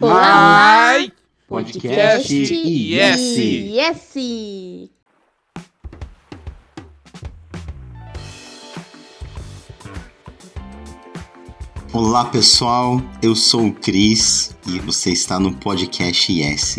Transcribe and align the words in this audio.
Olá, 0.00 0.94
Podcast 1.48 2.32
Yes. 2.32 3.36
Yes. 3.36 4.90
Olá 11.92 12.26
pessoal, 12.26 13.02
eu 13.20 13.34
sou 13.34 13.66
o 13.66 13.72
Cris 13.72 14.56
e 14.68 14.78
você 14.78 15.10
está 15.10 15.40
no 15.40 15.52
podcast 15.52 16.32
Yes. 16.32 16.78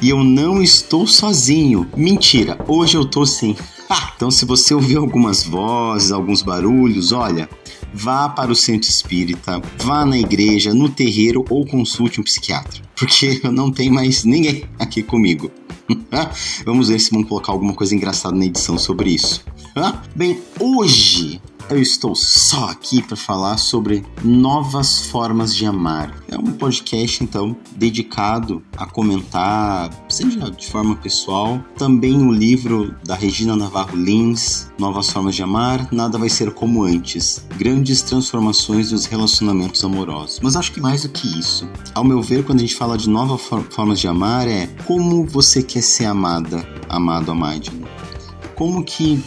E 0.00 0.10
eu 0.10 0.22
não 0.22 0.62
estou 0.62 1.08
sozinho. 1.08 1.90
Mentira, 1.96 2.56
hoje 2.68 2.96
eu 2.96 3.04
tô 3.04 3.26
sim. 3.26 3.56
Ah, 3.88 4.12
então 4.14 4.30
se 4.30 4.44
você 4.44 4.72
ouvir 4.74 4.96
algumas 4.96 5.42
vozes, 5.42 6.12
alguns 6.12 6.40
barulhos, 6.40 7.10
olha, 7.10 7.48
vá 7.92 8.28
para 8.28 8.52
o 8.52 8.56
centro 8.56 8.88
espírita, 8.88 9.60
vá 9.78 10.04
na 10.04 10.18
igreja, 10.18 10.74
no 10.74 10.88
terreiro 10.88 11.44
ou 11.48 11.66
consulte 11.66 12.20
um 12.20 12.24
psiquiatra, 12.24 12.80
porque 12.96 13.40
eu 13.44 13.52
não 13.52 13.70
tenho 13.70 13.92
mais 13.92 14.24
ninguém 14.24 14.64
aqui 14.78 15.02
comigo. 15.02 15.50
Vamos 16.64 16.88
ver 16.88 17.00
se 17.00 17.10
vamos 17.10 17.28
colocar 17.28 17.50
alguma 17.50 17.74
coisa 17.74 17.96
engraçada 17.96 18.36
na 18.36 18.44
edição 18.44 18.78
sobre 18.78 19.10
isso. 19.10 19.44
Bem, 20.14 20.40
hoje 20.60 21.40
eu 21.70 21.80
estou 21.80 22.16
só 22.16 22.68
aqui 22.70 23.00
para 23.00 23.16
falar 23.16 23.56
sobre 23.56 24.04
novas 24.24 25.06
formas 25.06 25.54
de 25.54 25.64
amar. 25.64 26.12
É 26.28 26.36
um 26.36 26.52
podcast, 26.52 27.22
então, 27.22 27.56
dedicado 27.76 28.62
a 28.76 28.86
comentar, 28.86 29.90
seja 30.08 30.50
de 30.50 30.66
forma 30.66 30.96
pessoal, 30.96 31.62
também 31.76 32.26
o 32.26 32.32
livro 32.32 32.94
da 33.04 33.14
Regina 33.14 33.54
Navarro 33.54 33.96
Lins, 33.96 34.68
Novas 34.78 35.10
Formas 35.10 35.36
de 35.36 35.42
Amar, 35.42 35.88
Nada 35.92 36.18
Vai 36.18 36.28
Ser 36.28 36.52
Como 36.52 36.82
Antes, 36.82 37.46
Grandes 37.56 38.02
Transformações 38.02 38.90
nos 38.90 39.06
Relacionamentos 39.06 39.84
Amorosos. 39.84 40.40
Mas 40.42 40.56
acho 40.56 40.72
que 40.72 40.80
mais 40.80 41.02
do 41.02 41.08
que 41.08 41.38
isso, 41.38 41.68
ao 41.94 42.02
meu 42.02 42.20
ver, 42.20 42.44
quando 42.44 42.58
a 42.58 42.62
gente 42.62 42.74
fala 42.74 42.98
de 42.98 43.08
novas 43.08 43.40
for 43.42 43.62
formas 43.70 44.00
de 44.00 44.08
amar, 44.08 44.48
é 44.48 44.66
como 44.86 45.24
você 45.24 45.62
quer 45.62 45.82
ser 45.82 46.06
amada, 46.06 46.66
amado, 46.88 47.30
amado. 47.30 47.70
Como 48.56 48.84
que 48.84 49.22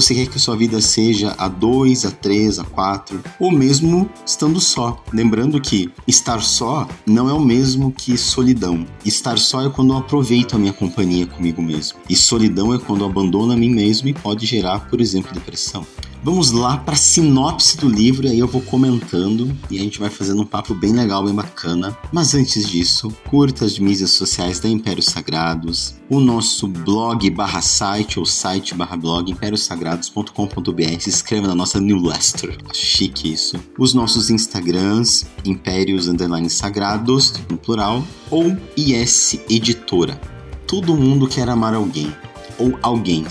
você 0.00 0.14
quer 0.14 0.28
que 0.28 0.38
sua 0.38 0.56
vida 0.56 0.80
seja 0.80 1.34
a 1.36 1.48
dois, 1.48 2.04
a 2.04 2.10
três, 2.10 2.58
a 2.60 2.64
quatro, 2.64 3.20
ou 3.40 3.50
mesmo 3.50 4.08
estando 4.24 4.60
só. 4.60 5.02
Lembrando 5.12 5.60
que 5.60 5.90
estar 6.06 6.40
só 6.40 6.86
não 7.04 7.28
é 7.28 7.32
o 7.32 7.40
mesmo 7.40 7.90
que 7.90 8.16
solidão. 8.16 8.86
Estar 9.04 9.38
só 9.38 9.66
é 9.66 9.70
quando 9.70 9.92
eu 9.92 9.98
aproveito 9.98 10.54
a 10.54 10.58
minha 10.58 10.72
companhia 10.72 11.26
comigo 11.26 11.60
mesmo. 11.60 11.98
E 12.08 12.14
solidão 12.14 12.72
é 12.72 12.78
quando 12.78 13.00
eu 13.00 13.08
abandono 13.08 13.52
a 13.52 13.56
mim 13.56 13.70
mesmo 13.70 14.08
e 14.08 14.14
pode 14.14 14.46
gerar, 14.46 14.88
por 14.88 15.00
exemplo, 15.00 15.34
depressão. 15.34 15.84
Vamos 16.22 16.50
lá 16.50 16.76
para 16.76 16.94
a 16.94 16.98
sinopse 16.98 17.76
do 17.76 17.88
livro 17.88 18.26
e 18.26 18.30
aí 18.30 18.38
eu 18.40 18.48
vou 18.48 18.60
comentando 18.60 19.56
e 19.70 19.78
a 19.78 19.82
gente 19.82 20.00
vai 20.00 20.10
fazendo 20.10 20.42
um 20.42 20.46
papo 20.46 20.74
bem 20.74 20.92
legal, 20.92 21.24
bem 21.24 21.34
bacana. 21.34 21.96
Mas 22.12 22.34
antes 22.34 22.68
disso, 22.68 23.12
curta 23.28 23.64
as 23.64 23.78
mídias 23.78 24.10
sociais 24.10 24.58
da 24.58 24.68
Impérios 24.68 25.06
Sagrados, 25.06 25.94
o 26.10 26.18
nosso 26.18 26.66
blog 26.66 27.30
barra 27.30 27.60
site 27.60 28.18
ou 28.18 28.26
site 28.26 28.74
barra 28.74 28.96
blog 28.96 29.30
impériosagrados.com.br, 29.30 31.00
se 31.00 31.08
inscreva 31.08 31.46
na 31.46 31.54
nossa 31.54 31.80
newsletter, 31.80 32.58
chique 32.72 33.32
isso. 33.32 33.56
Os 33.78 33.94
nossos 33.94 34.28
Instagrams, 34.28 35.24
Impérios 35.44 36.08
Underline 36.08 36.50
Sagrados, 36.50 37.34
no 37.48 37.56
plural, 37.56 38.04
ou 38.28 38.56
IS 38.76 39.38
Editora. 39.48 40.20
Todo 40.66 40.96
mundo 40.96 41.28
quer 41.28 41.48
amar 41.48 41.74
alguém, 41.74 42.12
ou 42.58 42.76
alguém 42.82 43.24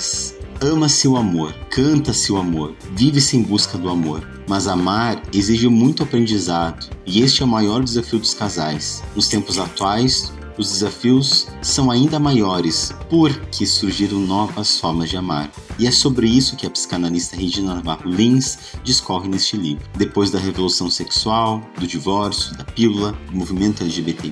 ama-se 0.61 1.07
o 1.07 1.17
amor, 1.17 1.53
canta-se 1.69 2.31
o 2.31 2.37
amor, 2.37 2.75
vive-se 2.93 3.37
em 3.37 3.43
busca 3.43 3.77
do 3.77 3.89
amor. 3.89 4.27
Mas 4.47 4.67
amar 4.67 5.21
exige 5.33 5.67
muito 5.67 6.03
aprendizado, 6.03 6.89
e 7.05 7.21
este 7.21 7.41
é 7.41 7.45
o 7.45 7.47
maior 7.47 7.83
desafio 7.83 8.17
dos 8.17 8.33
casais. 8.33 9.03
Nos 9.15 9.27
tempos 9.27 9.59
atuais, 9.59 10.31
os 10.57 10.69
desafios 10.69 11.47
são 11.61 11.91
ainda 11.91 12.19
maiores 12.19 12.93
porque 13.09 13.65
surgiram 13.65 14.19
novas 14.19 14.79
formas 14.79 15.09
de 15.09 15.17
amar. 15.17 15.51
E 15.79 15.85
é 15.85 15.91
sobre 15.91 16.27
isso 16.27 16.55
que 16.55 16.65
a 16.65 16.69
psicanalista 16.71 17.35
Regina 17.37 17.75
Navarro 17.75 18.09
Lins 18.09 18.57
discorre 18.83 19.27
neste 19.27 19.55
livro. 19.55 19.87
Depois 19.95 20.31
da 20.31 20.39
revolução 20.39 20.89
sexual, 20.89 21.61
do 21.79 21.85
divórcio, 21.85 22.57
da 22.57 22.63
pílula, 22.63 23.15
do 23.29 23.37
movimento 23.37 23.83
LGBT+, 23.83 24.31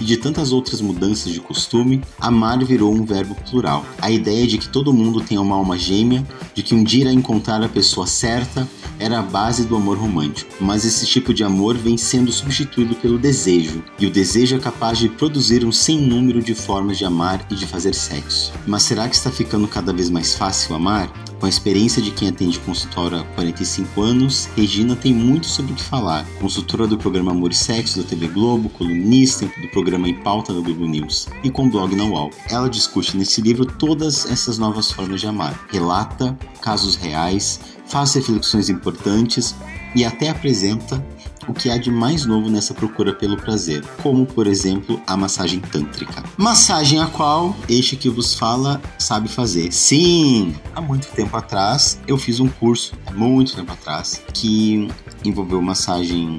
e 0.00 0.04
de 0.04 0.16
tantas 0.16 0.50
outras 0.50 0.80
mudanças 0.80 1.30
de 1.30 1.40
costume, 1.40 2.02
amar 2.18 2.64
virou 2.64 2.94
um 2.94 3.04
verbo 3.04 3.34
plural. 3.50 3.84
A 4.00 4.10
ideia 4.10 4.46
de 4.46 4.56
que 4.56 4.68
todo 4.68 4.92
mundo 4.92 5.20
tem 5.20 5.36
uma 5.36 5.56
alma 5.56 5.76
gêmea, 5.76 6.26
de 6.54 6.62
que 6.62 6.74
um 6.74 6.82
dia 6.82 7.02
irá 7.02 7.12
encontrar 7.12 7.62
a 7.62 7.68
pessoa 7.68 8.06
certa, 8.06 8.66
era 8.98 9.18
a 9.18 9.22
base 9.22 9.64
do 9.64 9.76
amor 9.76 9.98
romântico. 9.98 10.50
Mas 10.60 10.84
esse 10.84 11.04
tipo 11.06 11.34
de 11.34 11.42
amor 11.42 11.76
vem 11.76 11.98
sendo 11.98 12.32
substituído 12.32 12.94
pelo 12.94 13.18
desejo, 13.18 13.82
e 13.98 14.06
o 14.06 14.10
desejo 14.10 14.56
é 14.56 14.58
capaz 14.58 14.98
de 14.98 15.08
produzir 15.08 15.41
um 15.64 15.72
sem 15.72 15.98
número 15.98 16.40
de 16.40 16.54
formas 16.54 16.96
de 16.96 17.04
amar 17.04 17.44
e 17.50 17.54
de 17.54 17.66
fazer 17.66 17.94
sexo. 17.94 18.52
Mas 18.66 18.84
será 18.84 19.08
que 19.08 19.14
está 19.16 19.30
ficando 19.30 19.66
cada 19.66 19.92
vez 19.92 20.08
mais 20.08 20.34
fácil 20.34 20.74
amar? 20.74 21.12
Com 21.40 21.46
a 21.46 21.48
experiência 21.48 22.00
de 22.00 22.12
quem 22.12 22.28
atende 22.28 22.60
consultório 22.60 23.18
há 23.18 23.24
45 23.34 24.00
anos, 24.00 24.48
Regina 24.54 24.94
tem 24.94 25.12
muito 25.12 25.46
sobre 25.46 25.72
o 25.72 25.74
que 25.74 25.82
falar. 25.82 26.24
Consultora 26.40 26.86
do 26.86 26.96
programa 26.96 27.32
Amor 27.32 27.50
e 27.50 27.54
Sexo 27.54 28.00
da 28.00 28.08
TV 28.08 28.28
Globo, 28.28 28.68
colunista 28.68 29.44
do 29.46 29.68
programa 29.72 30.08
Em 30.08 30.14
Pauta 30.14 30.54
da 30.54 30.60
Globo 30.60 30.86
News 30.86 31.26
e 31.42 31.50
com 31.50 31.68
blog 31.68 31.96
na 31.96 32.04
UOL. 32.04 32.30
Ela 32.48 32.70
discute 32.70 33.16
nesse 33.16 33.40
livro 33.40 33.66
todas 33.66 34.24
essas 34.26 34.56
novas 34.56 34.92
formas 34.92 35.20
de 35.20 35.26
amar. 35.26 35.66
Relata 35.68 36.38
casos 36.60 36.94
reais, 36.94 37.58
faz 37.86 38.14
reflexões 38.14 38.68
importantes 38.68 39.54
e 39.96 40.04
até 40.04 40.30
apresenta 40.30 41.04
o 41.48 41.52
que 41.52 41.70
há 41.70 41.76
de 41.76 41.90
mais 41.90 42.24
novo 42.24 42.48
nessa 42.50 42.74
procura 42.74 43.12
pelo 43.12 43.36
prazer, 43.36 43.84
como 44.02 44.26
por 44.26 44.46
exemplo 44.46 45.00
a 45.06 45.16
massagem 45.16 45.60
tântrica. 45.60 46.22
Massagem 46.36 47.00
a 47.00 47.06
qual 47.06 47.56
este 47.68 47.96
que 47.96 48.08
vos 48.08 48.34
fala 48.34 48.80
sabe 48.98 49.28
fazer. 49.28 49.72
Sim, 49.72 50.54
há 50.74 50.80
muito 50.80 51.08
tempo 51.08 51.36
atrás 51.36 51.98
eu 52.06 52.16
fiz 52.16 52.40
um 52.40 52.48
curso, 52.48 52.94
muito 53.14 53.54
tempo 53.54 53.72
atrás, 53.72 54.22
que 54.32 54.88
envolveu 55.24 55.60
massagem 55.62 56.38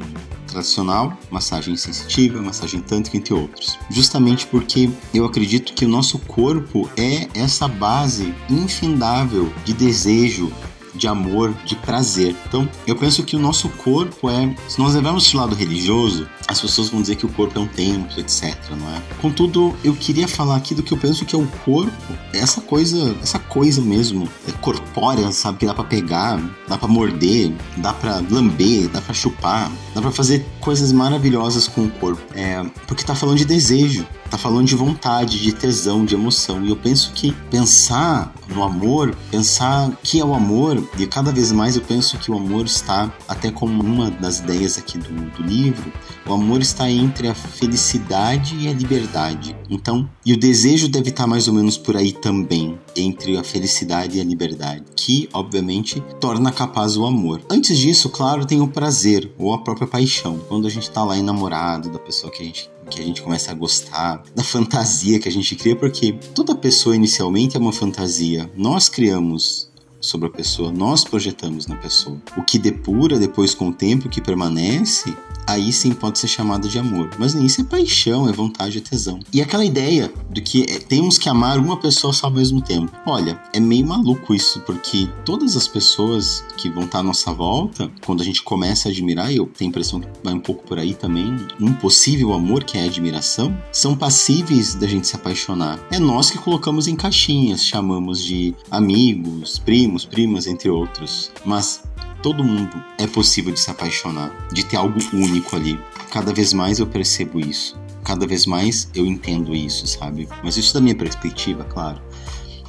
tradicional, 0.54 1.18
massagem 1.32 1.76
sensitiva, 1.76 2.42
massagem 2.42 2.80
tântrica, 2.80 3.18
entre 3.18 3.34
outros. 3.34 3.78
Justamente 3.90 4.46
porque 4.48 4.90
eu 5.14 5.26
acredito 5.26 5.74
que 5.74 5.86
o 5.86 5.90
nosso 5.90 6.20
corpo 6.20 6.90
é 6.96 7.28
essa 7.34 7.68
base 7.68 8.34
infindável 8.50 9.52
de 9.66 9.74
desejo, 9.74 10.52
de 10.94 11.08
amor, 11.08 11.54
de 11.66 11.76
prazer. 11.76 12.36
Então, 12.48 12.68
eu 12.86 12.96
penso 12.96 13.24
que 13.24 13.36
o 13.36 13.40
nosso 13.40 13.70
corpo 13.70 14.30
é, 14.30 14.54
se 14.68 14.80
nós 14.80 14.94
levarmos 14.96 15.26
esse 15.26 15.36
lado 15.36 15.56
religioso, 15.56 16.28
as 16.48 16.60
pessoas 16.60 16.90
vão 16.90 17.02
dizer 17.02 17.16
que 17.16 17.26
o 17.26 17.30
corpo 17.30 17.58
é 17.58 17.62
um 17.62 17.68
templo, 17.68 18.20
etc, 18.20 18.56
não 18.72 18.90
é? 18.90 19.02
Contudo, 19.22 19.76
eu 19.84 19.94
queria 19.94 20.28
falar 20.28 20.56
aqui 20.56 20.76
do 20.76 20.84
que 20.84 20.92
eu 20.92 20.98
penso 20.98 21.26
que 21.26 21.36
é 21.36 21.40
o 21.40 21.48
corpo, 21.66 21.92
essa 22.34 22.62
coisa, 22.62 23.16
essa 23.22 23.40
coisa 23.40 23.82
mesmo, 23.82 24.28
é 24.48 24.52
corpórea, 24.54 25.32
sabe, 25.32 25.60
que 25.60 25.66
dá 25.66 25.74
para 25.74 25.84
pegar, 25.84 26.42
dá 26.68 26.78
para 26.78 26.88
morder, 26.88 27.52
dá 27.78 27.94
para 27.94 28.24
lamber, 28.30 28.88
dá 28.90 29.02
para 29.02 29.14
chupar, 29.14 29.72
dá 29.94 30.02
para 30.02 30.12
fazer 30.12 30.46
coisas 30.60 30.92
maravilhosas 30.92 31.68
com 31.68 31.86
o 31.86 31.90
corpo. 31.90 32.22
É, 32.34 32.64
porque 32.88 33.04
tá 33.04 33.16
falando 33.16 33.38
de 33.38 33.46
desejo, 33.46 34.06
tá 34.34 34.38
falando 34.40 34.66
de 34.66 34.76
vontade, 34.76 35.40
de 35.40 35.52
tesão, 35.54 36.04
de 36.04 36.16
emoção. 36.16 36.66
E 36.66 36.70
eu 36.70 36.76
penso 36.76 37.12
que 37.14 37.32
pensar 37.52 38.34
no 38.50 38.64
amor, 38.64 39.16
pensar 39.30 39.92
que 40.02 40.20
é 40.20 40.26
o 40.26 40.34
amor, 40.34 40.84
e 40.98 41.06
cada 41.06 41.32
vez 41.32 41.52
mais 41.52 41.76
eu 41.76 41.84
penso 41.84 42.18
que 42.18 42.32
o 42.32 42.36
amor 42.36 42.66
está, 42.66 43.14
até 43.28 43.52
como 43.52 43.84
uma 43.84 44.10
das 44.10 44.40
ideias 44.40 44.76
aqui 44.76 44.98
do, 44.98 45.14
do 45.30 45.44
livro, 45.44 45.94
o 46.26 46.34
amor 46.34 46.62
está 46.62 46.90
entre 46.90 47.28
a 47.28 47.36
felicidade 47.36 48.58
e 48.58 48.68
a 48.68 48.74
liberdade. 48.74 49.56
Então, 49.70 50.10
e 50.26 50.34
o 50.34 50.40
desejo 50.40 50.88
deve 50.88 51.10
estar 51.10 51.28
mais 51.28 51.48
ou 51.48 51.54
menos 51.54 51.78
por 51.78 51.96
aí 51.96 52.12
também, 52.12 52.80
entre 52.96 53.38
a 53.38 53.44
felicidade 53.44 54.18
e 54.18 54.22
a 54.22 54.24
liberdade, 54.24 54.84
que, 54.96 55.30
obviamente, 55.32 56.02
torna 56.20 56.52
capaz 56.52 56.98
o 56.98 57.06
amor. 57.06 57.40
Antes 57.52 57.78
disso, 57.78 58.10
claro, 58.10 58.48
tem 58.48 58.62
o 58.62 58.68
prazer 58.68 59.32
ou 59.38 59.54
a 59.54 59.60
própria 59.60 59.86
paixão. 59.86 60.40
Quando 60.50 60.66
a 60.66 60.72
gente 60.72 60.90
está 60.90 61.04
lá 61.04 61.16
enamorado 61.16 61.92
da 61.92 62.00
pessoa 62.00 62.34
que 62.34 62.42
a 62.42 62.46
gente 62.46 62.73
que 62.96 63.02
a 63.02 63.06
gente 63.06 63.22
começa 63.22 63.52
a 63.52 63.54
gostar, 63.54 64.24
da 64.36 64.44
fantasia 64.44 65.20
que 65.20 65.28
a 65.28 65.32
gente 65.32 65.56
cria, 65.56 65.76
porque 65.76 66.14
toda 66.34 66.56
pessoa 66.56 66.96
inicialmente 66.96 67.58
é 67.58 67.60
uma 67.60 67.74
fantasia. 67.74 68.50
Nós 68.56 68.90
criamos 68.90 69.73
sobre 70.04 70.28
a 70.28 70.32
pessoa, 70.32 70.72
nós 70.72 71.04
projetamos 71.04 71.66
na 71.66 71.78
pessoa. 71.78 72.22
O 72.38 72.44
que 72.44 72.60
depura 72.60 73.18
depois 73.18 73.56
com 73.56 73.70
o 73.70 73.74
tempo, 73.74 74.10
que 74.10 74.22
permanece, 74.22 75.16
aí 75.48 75.72
sim 75.72 75.94
pode 75.94 76.20
ser 76.20 76.28
chamado 76.28 76.68
de 76.68 76.78
amor. 76.78 77.10
Mas 77.18 77.34
nem 77.34 77.46
isso 77.46 77.62
é 77.62 77.64
paixão, 77.64 78.28
é 78.28 78.32
vontade, 78.32 78.78
é 78.78 78.82
tesão. 78.82 79.20
E 79.32 79.42
aquela 79.42 79.66
ideia 79.66 80.12
de 80.30 80.42
que 80.42 80.64
é, 80.64 80.80
temos 80.80 81.18
que 81.18 81.30
amar 81.30 81.58
uma 81.58 81.78
pessoa 81.78 82.14
só 82.14 82.28
ao 82.28 82.34
mesmo 82.34 82.62
tempo. 82.62 82.92
Olha, 83.06 83.40
é 83.54 83.60
meio 83.60 83.86
maluco 83.86 84.34
isso, 84.34 84.60
porque 84.62 85.10
todas 85.26 85.56
as 85.56 85.68
pessoas 85.68 86.44
que 86.58 86.70
vão 86.70 86.84
estar 86.84 87.00
à 87.00 87.04
nossa 87.04 87.32
volta, 87.32 87.92
quando 88.06 88.22
a 88.22 88.26
gente 88.26 88.44
começa 88.44 88.90
a 88.90 88.92
admirar, 88.92 89.34
eu 89.34 89.46
tenho 89.46 89.70
a 89.70 89.72
impressão 89.72 90.00
que 90.00 90.08
vai 90.24 90.34
um 90.34 90.40
pouco 90.40 90.64
por 90.66 90.80
aí 90.80 90.94
também, 90.94 91.36
um 91.60 91.74
possível 91.74 92.34
amor, 92.34 92.64
que 92.64 92.78
é 92.78 92.84
a 92.84 92.86
admiração, 92.86 93.56
são 93.72 93.96
passíveis 93.96 94.76
da 94.76 94.88
gente 94.88 95.08
se 95.08 95.16
apaixonar. 95.16 95.80
É 95.92 96.00
nós 96.00 96.30
que 96.30 96.38
colocamos 96.38 96.88
em 96.88 96.96
caixinhas, 96.96 97.66
chamamos 97.66 98.24
de 98.24 98.56
amigos, 98.72 99.60
primos, 99.60 99.93
primas, 100.04 100.48
entre 100.48 100.70
outros. 100.70 101.32
Mas 101.46 101.84
todo 102.22 102.44
mundo 102.44 102.84
é 102.98 103.06
possível 103.06 103.54
de 103.54 103.60
se 103.60 103.70
apaixonar, 103.70 104.32
de 104.52 104.64
ter 104.66 104.78
algo 104.78 105.00
único 105.14 105.56
ali. 105.56 105.80
Cada 106.12 106.34
vez 106.34 106.54
mais 106.54 106.80
eu 106.80 106.88
percebo 106.88 107.40
isso. 107.40 107.78
cada 108.04 108.28
vez 108.28 108.46
mais 108.46 108.90
eu 108.94 109.06
entendo 109.06 109.56
isso, 109.56 109.88
sabe? 109.88 110.28
Mas 110.44 110.58
isso 110.58 110.74
da 110.74 110.82
minha 110.82 110.96
perspectiva, 110.96 111.64
claro. 111.64 112.02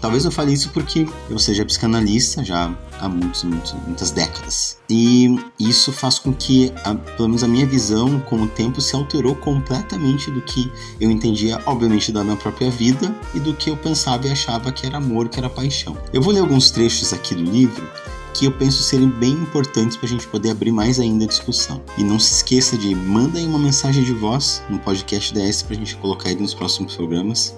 Talvez 0.05 0.27
eu 0.27 0.31
fale 0.31 0.53
isso 0.53 0.69
porque 0.69 1.09
eu 1.31 1.39
seja 1.39 1.65
psicanalista 1.65 2.45
já 2.45 2.77
há 3.01 3.09
muitos, 3.09 3.43
muitos, 3.43 3.73
muitas 3.87 4.11
décadas. 4.11 4.77
E 4.91 5.35
isso 5.59 5.91
faz 5.93 6.19
com 6.19 6.31
que, 6.31 6.71
a, 6.85 6.95
pelo 6.95 7.31
menos 7.31 7.43
a 7.43 7.49
minha 7.49 7.65
visão 7.65 8.21
com 8.21 8.43
o 8.43 8.47
tempo 8.47 8.83
se 8.83 8.95
alterou 8.95 9.35
completamente 9.35 10.31
do 10.31 10.43
que 10.43 10.71
eu 11.01 11.11
entendia, 11.11 11.59
obviamente, 11.65 12.13
da 12.13 12.23
minha 12.23 12.37
própria 12.37 12.71
vida 12.71 13.17
e 13.35 13.41
do 13.41 13.55
que 13.55 13.71
eu 13.71 13.79
pensava 13.79 14.27
e 14.27 14.31
achava 14.31 14.71
que 14.71 14.85
era 14.85 14.99
amor, 14.99 15.31
que 15.31 15.39
era 15.39 15.49
paixão. 15.49 15.97
Eu 16.13 16.21
vou 16.21 16.35
ler 16.35 16.41
alguns 16.41 16.71
trechos 16.71 17.15
aqui 17.15 17.35
do 17.35 17.43
livro 17.43 17.89
que 18.35 18.45
eu 18.45 18.53
penso 18.53 18.83
serem 18.83 19.09
bem 19.09 19.33
importantes 19.33 19.97
para 19.97 20.05
a 20.05 20.11
gente 20.11 20.27
poder 20.27 20.51
abrir 20.51 20.71
mais 20.71 21.01
ainda 21.01 21.25
a 21.25 21.29
discussão. 21.29 21.81
E 21.97 22.05
não 22.05 22.19
se 22.19 22.35
esqueça 22.35 22.77
de 22.77 22.95
manda 22.95 23.39
aí 23.39 23.47
uma 23.47 23.59
mensagem 23.59 24.05
de 24.05 24.13
voz 24.13 24.63
no 24.69 24.79
podcast 24.81 25.33
DS 25.33 25.63
para 25.63 25.75
a 25.75 25.79
gente 25.79 25.97
colocar 25.97 26.31
ele 26.31 26.43
nos 26.43 26.53
próximos 26.53 26.95
programas. 26.95 27.57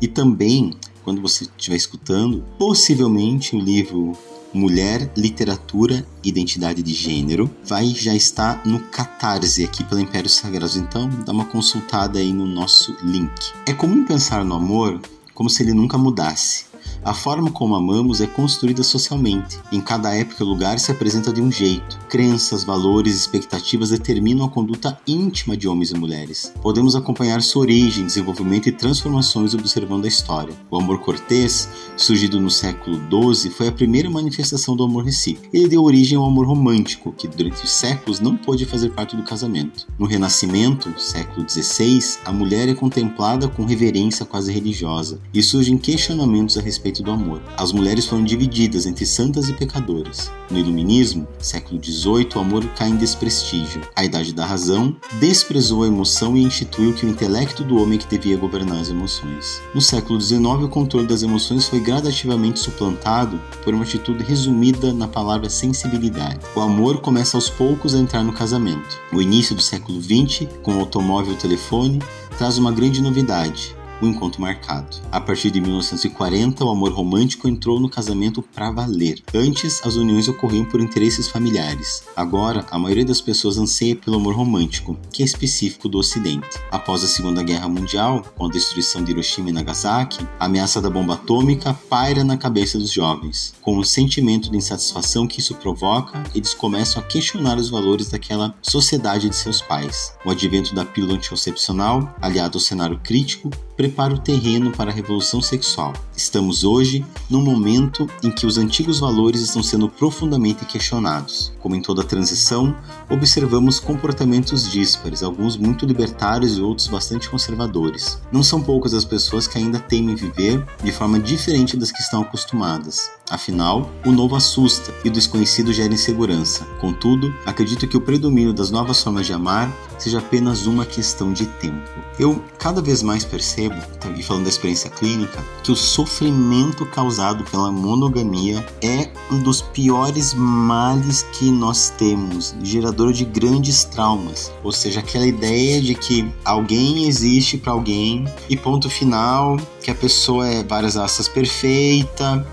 E 0.00 0.08
também 0.08 0.76
quando 1.06 1.22
você 1.22 1.44
estiver 1.44 1.76
escutando, 1.76 2.44
possivelmente 2.58 3.54
o 3.54 3.60
livro 3.60 4.12
Mulher, 4.52 5.08
Literatura, 5.16 6.04
Identidade 6.24 6.82
de 6.82 6.92
Gênero 6.92 7.48
vai 7.64 7.86
já 7.86 8.12
estar 8.12 8.66
no 8.66 8.80
Catarse 8.80 9.62
aqui 9.62 9.84
pela 9.84 10.00
Império 10.00 10.28
Sagrados. 10.28 10.76
Então, 10.76 11.08
dá 11.24 11.30
uma 11.30 11.44
consultada 11.44 12.18
aí 12.18 12.32
no 12.32 12.44
nosso 12.44 12.96
link. 13.04 13.52
É 13.66 13.72
comum 13.72 14.04
pensar 14.04 14.44
no 14.44 14.56
amor 14.56 15.00
como 15.32 15.48
se 15.48 15.62
ele 15.62 15.72
nunca 15.72 15.96
mudasse. 15.96 16.66
A 17.06 17.14
forma 17.14 17.52
como 17.52 17.76
amamos 17.76 18.20
é 18.20 18.26
construída 18.26 18.82
socialmente. 18.82 19.60
Em 19.70 19.80
cada 19.80 20.12
época 20.12 20.42
e 20.42 20.44
lugar 20.44 20.76
se 20.80 20.90
apresenta 20.90 21.32
de 21.32 21.40
um 21.40 21.52
jeito. 21.52 22.00
Crenças, 22.08 22.64
valores 22.64 23.14
expectativas 23.14 23.90
determinam 23.90 24.44
a 24.44 24.50
conduta 24.50 24.98
íntima 25.06 25.56
de 25.56 25.68
homens 25.68 25.92
e 25.92 25.94
mulheres. 25.96 26.52
Podemos 26.60 26.96
acompanhar 26.96 27.40
sua 27.42 27.62
origem, 27.62 28.06
desenvolvimento 28.06 28.68
e 28.68 28.72
transformações 28.72 29.54
observando 29.54 30.04
a 30.04 30.08
história. 30.08 30.52
O 30.68 30.76
amor 30.76 30.98
cortês, 30.98 31.68
surgido 31.96 32.40
no 32.40 32.50
século 32.50 32.96
XII, 32.96 33.50
foi 33.50 33.68
a 33.68 33.72
primeira 33.72 34.10
manifestação 34.10 34.74
do 34.74 34.82
amor 34.82 35.04
recíproco. 35.04 35.48
Ele 35.56 35.68
deu 35.68 35.84
origem 35.84 36.18
ao 36.18 36.26
amor 36.26 36.44
romântico, 36.44 37.12
que 37.12 37.28
durante 37.28 37.62
os 37.62 37.70
séculos 37.70 38.18
não 38.18 38.36
pôde 38.36 38.66
fazer 38.66 38.90
parte 38.90 39.14
do 39.14 39.22
casamento. 39.22 39.86
No 39.96 40.06
Renascimento, 40.06 40.92
século 40.98 41.48
XVI, 41.48 42.18
a 42.24 42.32
mulher 42.32 42.68
é 42.68 42.74
contemplada 42.74 43.46
com 43.46 43.64
reverência 43.64 44.26
quase 44.26 44.50
religiosa 44.50 45.20
e 45.32 45.40
surgem 45.40 45.78
questionamentos 45.78 46.58
a 46.58 46.60
respeito 46.60 46.95
do 47.02 47.10
amor. 47.10 47.42
As 47.56 47.72
mulheres 47.72 48.06
foram 48.06 48.24
divididas 48.24 48.86
entre 48.86 49.06
santas 49.06 49.48
e 49.48 49.52
pecadoras. 49.52 50.30
No 50.50 50.58
Iluminismo, 50.58 51.26
século 51.38 51.82
XVIII, 51.82 52.28
o 52.34 52.38
amor 52.38 52.64
cai 52.76 52.88
em 52.88 52.96
desprestígio. 52.96 53.82
A 53.94 54.04
Idade 54.04 54.32
da 54.32 54.46
Razão 54.46 54.94
desprezou 55.18 55.82
a 55.82 55.86
emoção 55.86 56.36
e 56.36 56.42
instituiu 56.42 56.92
que 56.92 57.04
o 57.04 57.08
intelecto 57.08 57.64
do 57.64 57.76
homem 57.82 57.98
que 57.98 58.06
devia 58.06 58.36
governar 58.36 58.80
as 58.80 58.90
emoções. 58.90 59.60
No 59.74 59.80
século 59.80 60.20
XIX, 60.20 60.44
o 60.62 60.68
controle 60.68 61.06
das 61.06 61.22
emoções 61.22 61.66
foi 61.66 61.80
gradativamente 61.80 62.60
suplantado 62.60 63.40
por 63.64 63.74
uma 63.74 63.84
atitude 63.84 64.22
resumida 64.22 64.92
na 64.92 65.08
palavra 65.08 65.50
sensibilidade. 65.50 66.40
O 66.54 66.60
amor 66.60 67.00
começa 67.00 67.36
aos 67.36 67.50
poucos 67.50 67.94
a 67.94 67.98
entrar 67.98 68.22
no 68.22 68.32
casamento. 68.32 68.96
O 69.12 69.20
início 69.20 69.54
do 69.54 69.62
século 69.62 70.00
XX, 70.00 70.48
com 70.62 70.76
o 70.76 70.80
automóvel 70.80 71.32
e 71.32 71.34
o 71.34 71.38
telefone, 71.38 72.00
traz 72.36 72.58
uma 72.58 72.70
grande 72.70 73.02
novidade 73.02 73.74
o 74.00 74.06
encontro 74.06 74.40
marcado. 74.40 74.96
A 75.10 75.20
partir 75.20 75.50
de 75.50 75.60
1940, 75.60 76.64
o 76.64 76.70
amor 76.70 76.92
romântico 76.92 77.48
entrou 77.48 77.80
no 77.80 77.88
casamento 77.88 78.42
para 78.42 78.70
valer. 78.70 79.22
Antes, 79.34 79.80
as 79.84 79.96
uniões 79.96 80.28
ocorriam 80.28 80.64
por 80.64 80.80
interesses 80.80 81.28
familiares. 81.28 82.04
Agora, 82.14 82.66
a 82.70 82.78
maioria 82.78 83.04
das 83.04 83.20
pessoas 83.20 83.58
anseia 83.58 83.96
pelo 83.96 84.16
amor 84.16 84.34
romântico, 84.34 84.96
que 85.12 85.22
é 85.22 85.26
específico 85.26 85.88
do 85.88 85.98
Ocidente. 85.98 86.58
Após 86.70 87.02
a 87.02 87.08
Segunda 87.08 87.42
Guerra 87.42 87.68
Mundial, 87.68 88.22
com 88.36 88.46
a 88.46 88.50
destruição 88.50 89.02
de 89.02 89.12
Hiroshima 89.12 89.50
e 89.50 89.52
Nagasaki, 89.52 90.26
a 90.38 90.46
ameaça 90.46 90.80
da 90.80 90.90
bomba 90.90 91.14
atômica 91.14 91.74
paira 91.88 92.24
na 92.24 92.36
cabeça 92.36 92.78
dos 92.78 92.90
jovens. 92.90 93.54
Com 93.60 93.78
o 93.78 93.84
sentimento 93.84 94.50
de 94.50 94.56
insatisfação 94.56 95.26
que 95.26 95.40
isso 95.40 95.54
provoca, 95.54 96.22
eles 96.34 96.54
começam 96.54 97.02
a 97.02 97.06
questionar 97.06 97.58
os 97.58 97.68
valores 97.68 98.08
daquela 98.08 98.54
sociedade 98.62 99.28
de 99.28 99.36
seus 99.36 99.60
pais. 99.60 100.12
O 100.24 100.30
advento 100.30 100.74
da 100.74 100.84
pílula 100.84 101.14
anticoncepcional, 101.14 102.14
aliado 102.20 102.56
ao 102.56 102.60
cenário 102.60 103.00
crítico, 103.02 103.50
prepara 103.76 104.14
o 104.14 104.18
terreno 104.18 104.72
para 104.72 104.90
a 104.90 104.94
revolução 104.94 105.42
sexual. 105.42 105.92
Estamos 106.16 106.64
hoje 106.64 107.04
num 107.28 107.42
momento 107.42 108.08
em 108.22 108.30
que 108.30 108.46
os 108.46 108.56
antigos 108.56 108.98
valores 108.98 109.42
estão 109.42 109.62
sendo 109.62 109.88
profundamente 109.88 110.64
questionados. 110.64 111.52
Como 111.60 111.76
em 111.76 111.82
toda 111.82 112.02
transição, 112.02 112.74
observamos 113.10 113.78
comportamentos 113.78 114.70
díspares, 114.70 115.22
alguns 115.22 115.56
muito 115.56 115.84
libertários 115.84 116.56
e 116.56 116.60
outros 116.60 116.88
bastante 116.88 117.28
conservadores. 117.28 118.18
Não 118.32 118.42
são 118.42 118.62
poucas 118.62 118.94
as 118.94 119.04
pessoas 119.04 119.46
que 119.46 119.58
ainda 119.58 119.78
temem 119.78 120.14
viver 120.14 120.64
de 120.82 120.90
forma 120.90 121.20
diferente 121.20 121.76
das 121.76 121.92
que 121.92 122.00
estão 122.00 122.22
acostumadas. 122.22 123.10
Afinal, 123.28 123.90
o 124.04 124.12
novo 124.12 124.36
assusta 124.36 124.94
e 125.04 125.08
o 125.08 125.12
desconhecido 125.12 125.72
gera 125.72 125.92
insegurança. 125.92 126.64
Contudo, 126.80 127.34
acredito 127.44 127.88
que 127.88 127.96
o 127.96 128.00
predomínio 128.00 128.52
das 128.52 128.70
novas 128.70 129.02
formas 129.02 129.26
de 129.26 129.32
amar 129.32 129.72
seja 129.98 130.18
apenas 130.18 130.66
uma 130.66 130.86
questão 130.86 131.32
de 131.32 131.46
tempo. 131.46 131.90
Eu 132.18 132.40
cada 132.56 132.80
vez 132.80 133.02
mais 133.02 133.24
percebo, 133.24 133.74
e 134.16 134.22
falando 134.22 134.44
da 134.44 134.48
experiência 134.48 134.88
clínica, 134.90 135.44
que 135.64 135.72
o 135.72 135.76
sofrimento 135.76 136.86
causado 136.86 137.42
pela 137.44 137.72
monogamia 137.72 138.64
é 138.80 139.10
um 139.30 139.42
dos 139.42 139.60
piores 139.60 140.32
males 140.32 141.22
que 141.32 141.50
nós 141.50 141.90
temos, 141.98 142.54
gerador 142.62 143.12
de 143.12 143.24
grandes 143.24 143.84
traumas. 143.84 144.52
Ou 144.62 144.70
seja, 144.70 145.00
aquela 145.00 145.26
ideia 145.26 145.82
de 145.82 145.94
que 145.96 146.30
alguém 146.44 147.06
existe 147.06 147.58
para 147.58 147.72
alguém 147.72 148.24
e 148.48 148.56
ponto 148.56 148.88
final, 148.88 149.56
que 149.82 149.90
a 149.90 149.94
pessoa 149.94 150.46
é 150.46 150.62
várias 150.62 150.96
asas 150.96 151.28
perfeita 151.28 152.46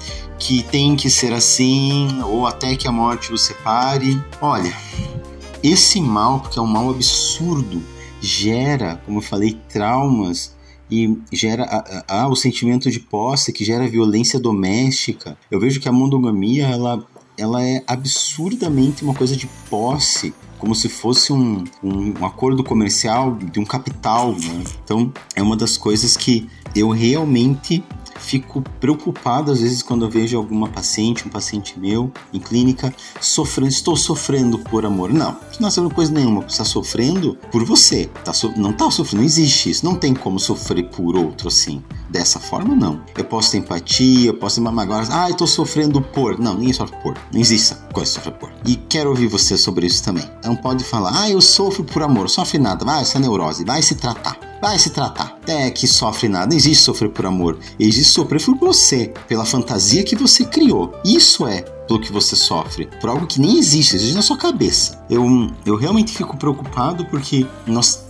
que 0.43 0.61
tem 0.61 0.93
que 0.97 1.09
ser 1.09 1.31
assim, 1.31 2.21
ou 2.21 2.45
até 2.45 2.75
que 2.75 2.85
a 2.85 2.91
morte 2.91 3.31
os 3.31 3.43
separe. 3.43 4.21
Olha, 4.41 4.75
esse 5.63 6.01
mal, 6.01 6.41
porque 6.41 6.59
é 6.59 6.61
um 6.61 6.67
mal 6.67 6.89
absurdo, 6.89 7.81
gera, 8.19 9.01
como 9.05 9.19
eu 9.19 9.21
falei, 9.21 9.57
traumas 9.69 10.53
e 10.91 11.17
gera 11.31 11.65
o 12.29 12.35
sentimento 12.35 12.91
de 12.91 12.99
posse, 12.99 13.53
que 13.53 13.63
gera 13.63 13.87
violência 13.87 14.37
doméstica. 14.37 15.37
Eu 15.49 15.61
vejo 15.61 15.79
que 15.79 15.87
a 15.87 15.93
monogamia 15.93 16.67
ela, 16.67 17.01
ela 17.37 17.63
é 17.63 17.81
absurdamente 17.87 19.01
uma 19.01 19.13
coisa 19.13 19.37
de 19.37 19.47
posse 19.69 20.33
como 20.59 20.75
se 20.75 20.87
fosse 20.87 21.33
um, 21.33 21.63
um, 21.83 22.13
um, 22.19 22.25
acordo 22.25 22.63
comercial 22.63 23.35
de 23.35 23.59
um 23.59 23.65
capital. 23.65 24.31
Né? 24.31 24.63
Então, 24.81 25.11
é 25.35 25.41
uma 25.41 25.57
das 25.57 25.77
coisas 25.77 26.15
que 26.15 26.47
eu 26.73 26.89
realmente 26.89 27.83
fico 28.23 28.63
preocupado 28.79 29.51
às 29.51 29.59
vezes 29.59 29.83
quando 29.83 30.05
eu 30.05 30.09
vejo 30.09 30.37
alguma 30.37 30.67
paciente, 30.67 31.27
um 31.27 31.29
paciente 31.29 31.79
meu 31.79 32.11
em 32.33 32.39
clínica 32.39 32.93
sofrendo, 33.19 33.69
estou 33.69 33.95
sofrendo 33.95 34.57
por 34.57 34.85
amor. 34.85 35.13
Não, 35.13 35.35
não 35.59 35.67
é 35.69 35.93
coisa 35.93 36.11
nenhuma, 36.11 36.41
você 36.41 36.47
está 36.47 36.65
sofrendo 36.65 37.37
por 37.51 37.63
você, 37.63 38.09
tá 38.23 38.33
so, 38.33 38.51
não 38.55 38.71
está 38.71 38.89
sofrendo, 38.89 39.17
não 39.17 39.25
existe 39.25 39.69
isso, 39.69 39.85
não 39.85 39.95
tem 39.95 40.13
como 40.13 40.39
sofrer 40.39 40.89
por 40.89 41.15
outro 41.15 41.47
assim. 41.47 41.83
Dessa 42.09 42.39
forma, 42.39 42.75
não. 42.75 43.01
Eu 43.17 43.25
posso 43.25 43.51
ter 43.51 43.57
empatia, 43.57 44.29
eu 44.29 44.33
posso 44.35 44.55
ter 44.55 44.61
uma 44.61 44.81
agora, 44.81 45.07
ah, 45.09 45.33
tô 45.33 45.47
sofrendo 45.47 45.99
por. 45.99 46.37
Não, 46.37 46.53
ninguém 46.53 46.71
sofre 46.71 46.95
por. 47.01 47.17
Não 47.33 47.41
existe 47.41 47.73
essa 47.73 47.75
coisa 47.91 48.11
de 48.11 48.15
sofrer 48.15 48.33
por. 48.33 48.51
E 48.65 48.75
quero 48.75 49.09
ouvir 49.09 49.27
você 49.27 49.57
sobre 49.57 49.87
isso 49.87 50.03
também. 50.03 50.23
Não 50.43 50.55
pode 50.55 50.83
falar, 50.83 51.23
ah, 51.23 51.29
eu 51.29 51.41
sofro 51.41 51.83
por 51.83 52.03
amor, 52.03 52.29
sofre 52.29 52.59
nada, 52.59 52.85
vai, 52.85 53.01
essa 53.01 53.19
neurose, 53.19 53.65
vai 53.65 53.81
se 53.81 53.95
tratar 53.95 54.52
vai 54.63 54.79
se 54.79 54.91
tratar. 54.91 55.37
É 55.45 55.69
que 55.69 55.85
sofre 55.85 56.29
nada. 56.29 56.47
Não 56.47 56.55
existe 56.55 56.81
sofrer 56.81 57.09
por 57.09 57.25
amor. 57.25 57.59
Existe 57.77 58.13
sofrer 58.13 58.41
por 58.41 58.55
você, 58.55 59.13
pela 59.27 59.43
fantasia 59.43 60.05
que 60.05 60.15
você 60.15 60.45
criou. 60.45 60.93
Isso 61.03 61.45
é 61.45 61.61
pelo 61.85 61.99
que 61.99 62.13
você 62.13 62.33
sofre, 62.33 62.87
por 63.01 63.09
algo 63.09 63.27
que 63.27 63.41
nem 63.41 63.57
existe, 63.57 63.97
existe 63.97 64.15
na 64.15 64.21
sua 64.21 64.37
cabeça. 64.37 65.05
Eu, 65.09 65.25
eu 65.65 65.75
realmente 65.75 66.13
fico 66.13 66.37
preocupado 66.37 67.03
porque 67.07 67.45
nós 67.67 68.05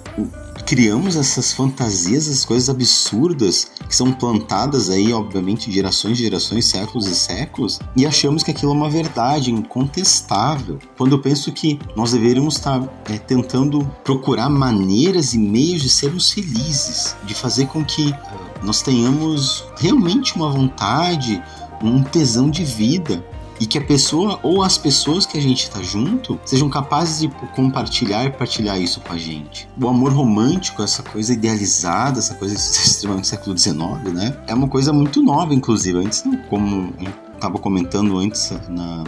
criamos 0.66 1.16
essas 1.16 1.52
fantasias, 1.52 2.28
essas 2.28 2.46
coisas 2.46 2.70
absurdas 2.70 3.72
que 3.88 3.96
são 3.96 4.12
plantadas 4.12 4.90
aí, 4.90 5.12
obviamente, 5.14 5.72
gerações 5.72 6.20
e 6.20 6.24
gerações, 6.24 6.66
séculos 6.66 7.08
e 7.08 7.16
séculos, 7.16 7.80
e 7.96 8.06
achamos 8.06 8.44
que 8.44 8.52
aquilo 8.52 8.72
é 8.72 8.76
uma 8.76 8.90
verdade 8.90 9.52
incontestável. 9.52 10.80
Quando 10.98 11.14
eu 11.14 11.20
penso 11.20 11.52
que 11.52 11.80
nós 11.96 12.12
deveríamos 12.12 12.56
estar 12.56 12.82
é, 13.10 13.18
tentando 13.18 13.84
procurar 14.04 14.50
maneiras 14.50 15.34
e 15.34 15.38
meios 15.38 15.82
de 15.82 15.90
sermos 15.90 16.32
felizes, 16.32 17.16
de 17.26 17.34
fazer 17.34 17.68
com 17.68 17.84
que 17.84 18.10
uh, 18.10 18.66
nós 18.66 18.82
tenhamos 18.82 19.66
realmente 19.78 20.36
uma 20.36 20.50
vontade, 20.50 21.42
um 21.82 22.02
tesão 22.02 22.50
de 22.50 22.64
vida, 22.64 23.24
e 23.64 23.66
que 23.66 23.78
a 23.78 23.82
pessoa 23.82 24.42
ou 24.44 24.62
as 24.62 24.78
pessoas 24.78 25.26
que 25.26 25.38
a 25.38 25.42
gente 25.42 25.64
está 25.64 25.82
junto 25.82 26.38
sejam 26.44 26.70
capazes 26.70 27.22
de 27.22 27.30
compartilhar 27.56 28.26
e 28.26 28.30
partilhar 28.30 28.78
isso 28.78 29.00
com 29.00 29.14
a 29.14 29.18
gente. 29.18 29.70
O 29.82 29.88
amor 29.88 30.12
romântico, 30.12 30.84
essa 30.84 31.02
coisa 31.02 31.32
idealizada, 31.32 32.20
essa 32.20 32.34
coisa 32.34 32.54
extremamente 32.60 33.24
do 33.24 33.28
século 33.28 33.58
XIX, 33.58 33.80
né? 34.14 34.38
É 34.48 34.54
uma 34.54 34.68
coisa 34.68 34.92
muito 34.92 35.24
nova, 35.24 35.54
inclusive. 35.54 35.98
Antes, 35.98 36.26
como 36.50 36.94
estava 37.34 37.58
comentando 37.58 38.18
antes 38.18 38.52
na, 38.68 39.06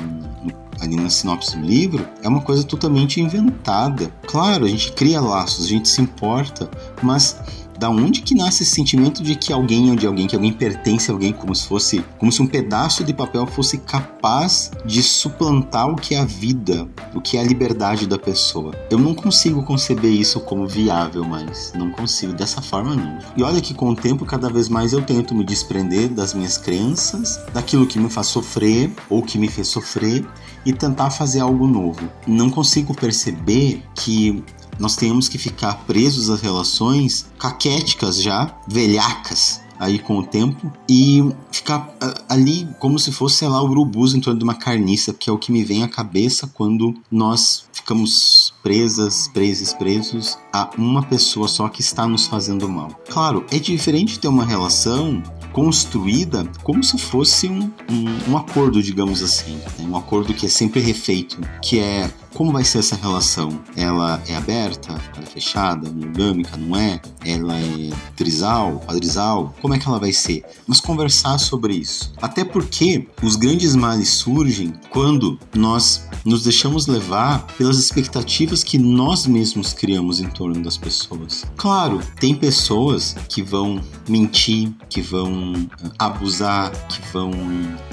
ali 0.79 0.95
na 0.95 1.09
sinopse 1.09 1.57
do 1.57 1.65
livro, 1.65 2.07
é 2.23 2.29
uma 2.29 2.39
coisa 2.39 2.63
totalmente 2.63 3.19
inventada. 3.19 4.09
Claro, 4.25 4.63
a 4.63 4.69
gente 4.69 4.93
cria 4.93 5.19
laços, 5.19 5.65
a 5.65 5.67
gente 5.67 5.89
se 5.89 6.01
importa, 6.01 6.71
mas 7.03 7.37
da 7.77 7.89
onde 7.89 8.21
que 8.21 8.35
nasce 8.35 8.63
esse 8.63 8.71
sentimento 8.71 9.23
de 9.23 9.35
que 9.35 9.51
alguém 9.51 9.91
é 9.91 9.95
de 9.95 10.07
alguém, 10.07 10.27
que 10.27 10.35
alguém 10.35 10.53
pertence 10.53 11.09
a 11.09 11.13
alguém, 11.13 11.33
como 11.33 11.55
se 11.55 11.67
fosse, 11.67 12.03
como 12.17 12.31
se 12.31 12.41
um 12.41 12.47
pedaço 12.47 13.03
de 13.03 13.13
papel 13.13 13.45
fosse 13.45 13.77
capaz 13.77 14.71
de 14.85 15.01
suplantar 15.03 15.89
o 15.89 15.95
que 15.95 16.15
é 16.15 16.19
a 16.19 16.25
vida, 16.25 16.87
o 17.13 17.21
que 17.21 17.37
é 17.37 17.41
a 17.41 17.43
liberdade 17.43 18.07
da 18.07 18.17
pessoa. 18.17 18.73
Eu 18.89 18.97
não 18.97 19.13
consigo 19.13 19.63
conceber 19.63 20.11
isso 20.11 20.39
como 20.39 20.67
viável, 20.67 21.23
mas 21.23 21.73
não 21.75 21.91
consigo 21.91 22.33
dessa 22.33 22.61
forma 22.61 22.95
não. 22.95 23.19
E 23.35 23.43
olha 23.43 23.61
que 23.61 23.73
com 23.73 23.89
o 23.89 23.95
tempo 23.95 24.25
cada 24.25 24.49
vez 24.49 24.69
mais 24.69 24.93
eu 24.93 25.01
tento 25.01 25.35
me 25.35 25.43
desprender 25.43 26.09
das 26.09 26.33
minhas 26.33 26.57
crenças, 26.57 27.39
daquilo 27.53 27.85
que 27.85 27.99
me 27.99 28.09
faz 28.09 28.27
sofrer 28.27 28.91
ou 29.09 29.21
que 29.21 29.37
me 29.37 29.47
fez 29.47 29.67
sofrer 29.67 30.25
e 30.65 30.73
tentar 30.73 31.11
fazer 31.11 31.39
algo 31.39 31.67
novo. 31.67 32.09
Não 32.25 32.49
consigo 32.49 32.93
perceber 32.93 33.83
que 33.93 34.43
nós 34.79 34.95
tenhamos 34.95 35.27
que 35.27 35.37
ficar 35.37 35.73
presos 35.85 36.29
às 36.29 36.41
relações 36.41 37.25
caquéticas 37.37 38.21
já, 38.21 38.55
velhacas, 38.67 39.61
aí 39.79 39.99
com 39.99 40.17
o 40.17 40.23
tempo 40.25 40.71
e 40.89 41.23
ficar 41.51 41.95
ali 42.29 42.67
como 42.79 42.97
se 42.97 43.11
fosse, 43.11 43.37
sei 43.37 43.47
lá, 43.47 43.61
urubus 43.61 44.13
em 44.13 44.19
torno 44.19 44.39
de 44.39 44.43
uma 44.43 44.55
carniça, 44.55 45.13
que 45.13 45.29
é 45.29 45.33
o 45.33 45.37
que 45.37 45.51
me 45.51 45.63
vem 45.63 45.83
à 45.83 45.87
cabeça 45.87 46.49
quando 46.53 46.95
nós 47.11 47.65
ficamos 47.71 48.53
presas, 48.63 49.27
presos, 49.27 49.73
presos 49.73 50.37
a 50.51 50.69
uma 50.77 51.03
pessoa 51.03 51.47
só 51.47 51.67
que 51.69 51.81
está 51.81 52.07
nos 52.07 52.25
fazendo 52.25 52.67
mal. 52.67 52.89
Claro, 53.09 53.45
é 53.51 53.59
diferente 53.59 54.19
ter 54.19 54.27
uma 54.27 54.45
relação 54.45 55.21
construída 55.51 56.45
como 56.63 56.83
se 56.83 56.97
fosse 56.97 57.47
um, 57.47 57.71
um, 57.89 58.31
um 58.31 58.37
acordo, 58.37 58.83
digamos 58.83 59.23
assim, 59.23 59.55
né? 59.55 59.65
um 59.79 59.95
acordo 59.95 60.33
que 60.33 60.45
é 60.45 60.49
sempre 60.49 60.81
refeito, 60.81 61.39
que 61.61 61.79
é 61.79 62.11
como 62.35 62.51
vai 62.51 62.65
ser 62.65 62.79
essa 62.79 62.97
relação? 62.97 63.61
Ela 63.77 64.21
é 64.27 64.35
aberta? 64.35 64.91
Ela 64.91 65.23
é 65.23 65.25
fechada? 65.25 65.89
Monogâmica? 65.89 66.57
Não 66.57 66.75
é? 66.75 66.99
Ela 67.23 67.57
é 67.57 67.89
trisal? 68.15 68.81
Quadrisal? 68.85 69.55
Como 69.61 69.73
é 69.73 69.79
que 69.79 69.87
ela 69.87 69.99
vai 69.99 70.11
ser? 70.11 70.43
Mas 70.67 70.81
conversar 70.81 71.37
sobre 71.37 71.73
isso. 71.73 72.13
Até 72.21 72.43
porque 72.43 73.07
os 73.23 73.37
grandes 73.37 73.73
males 73.73 74.09
surgem 74.09 74.73
quando 74.89 75.39
nós 75.55 76.05
nos 76.25 76.43
deixamos 76.43 76.87
levar 76.87 77.47
pelas 77.57 77.79
expectativas 77.79 78.63
que 78.63 78.77
nós 78.77 79.25
mesmos 79.25 79.71
criamos 79.71 80.19
em 80.19 80.27
torno 80.27 80.61
das 80.61 80.77
pessoas. 80.77 81.45
Claro, 81.55 82.01
tem 82.19 82.35
pessoas 82.35 83.15
que 83.29 83.41
vão 83.41 83.81
mentir, 84.09 84.73
que 84.89 85.01
vão 85.01 85.53
eh, 85.55 85.89
abusar, 85.97 86.71
que 86.89 87.01
vão 87.13 87.31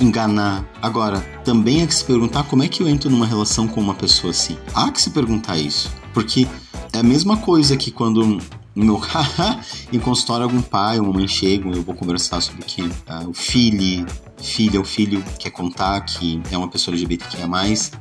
enganar. 0.00 0.68
Agora, 0.80 1.20
também 1.44 1.82
é 1.82 1.86
que 1.86 1.94
se 1.94 2.04
perguntar 2.04 2.42
como 2.44 2.62
é 2.62 2.68
que 2.68 2.82
eu 2.82 2.88
entro 2.88 3.08
numa 3.08 3.26
relação 3.26 3.68
com 3.68 3.80
uma 3.80 3.94
pessoa 3.94 4.31
assim. 4.32 4.58
Há 4.74 4.90
que 4.90 5.00
se 5.00 5.10
perguntar 5.10 5.56
isso. 5.56 5.90
Porque 6.12 6.46
é 6.92 6.98
a 6.98 7.02
mesma 7.02 7.36
coisa 7.36 7.76
que 7.76 7.90
quando 7.90 8.40
no 8.74 9.00
em 9.92 9.98
consultório 9.98 10.44
algum 10.44 10.62
pai 10.62 10.98
ou 10.98 11.12
mãe 11.12 11.28
chegam, 11.28 11.72
eu 11.72 11.82
vou 11.82 11.94
conversar 11.94 12.40
sobre 12.40 12.64
que 12.64 12.82
uh, 12.82 13.28
o 13.28 13.34
filho, 13.34 14.06
filha 14.38 14.78
ou 14.78 14.84
filho 14.84 15.22
quer 15.38 15.50
contar 15.50 16.00
que 16.00 16.40
é 16.50 16.56
uma 16.56 16.68
pessoa 16.68 16.94
LGBTQIA+, 16.94 17.46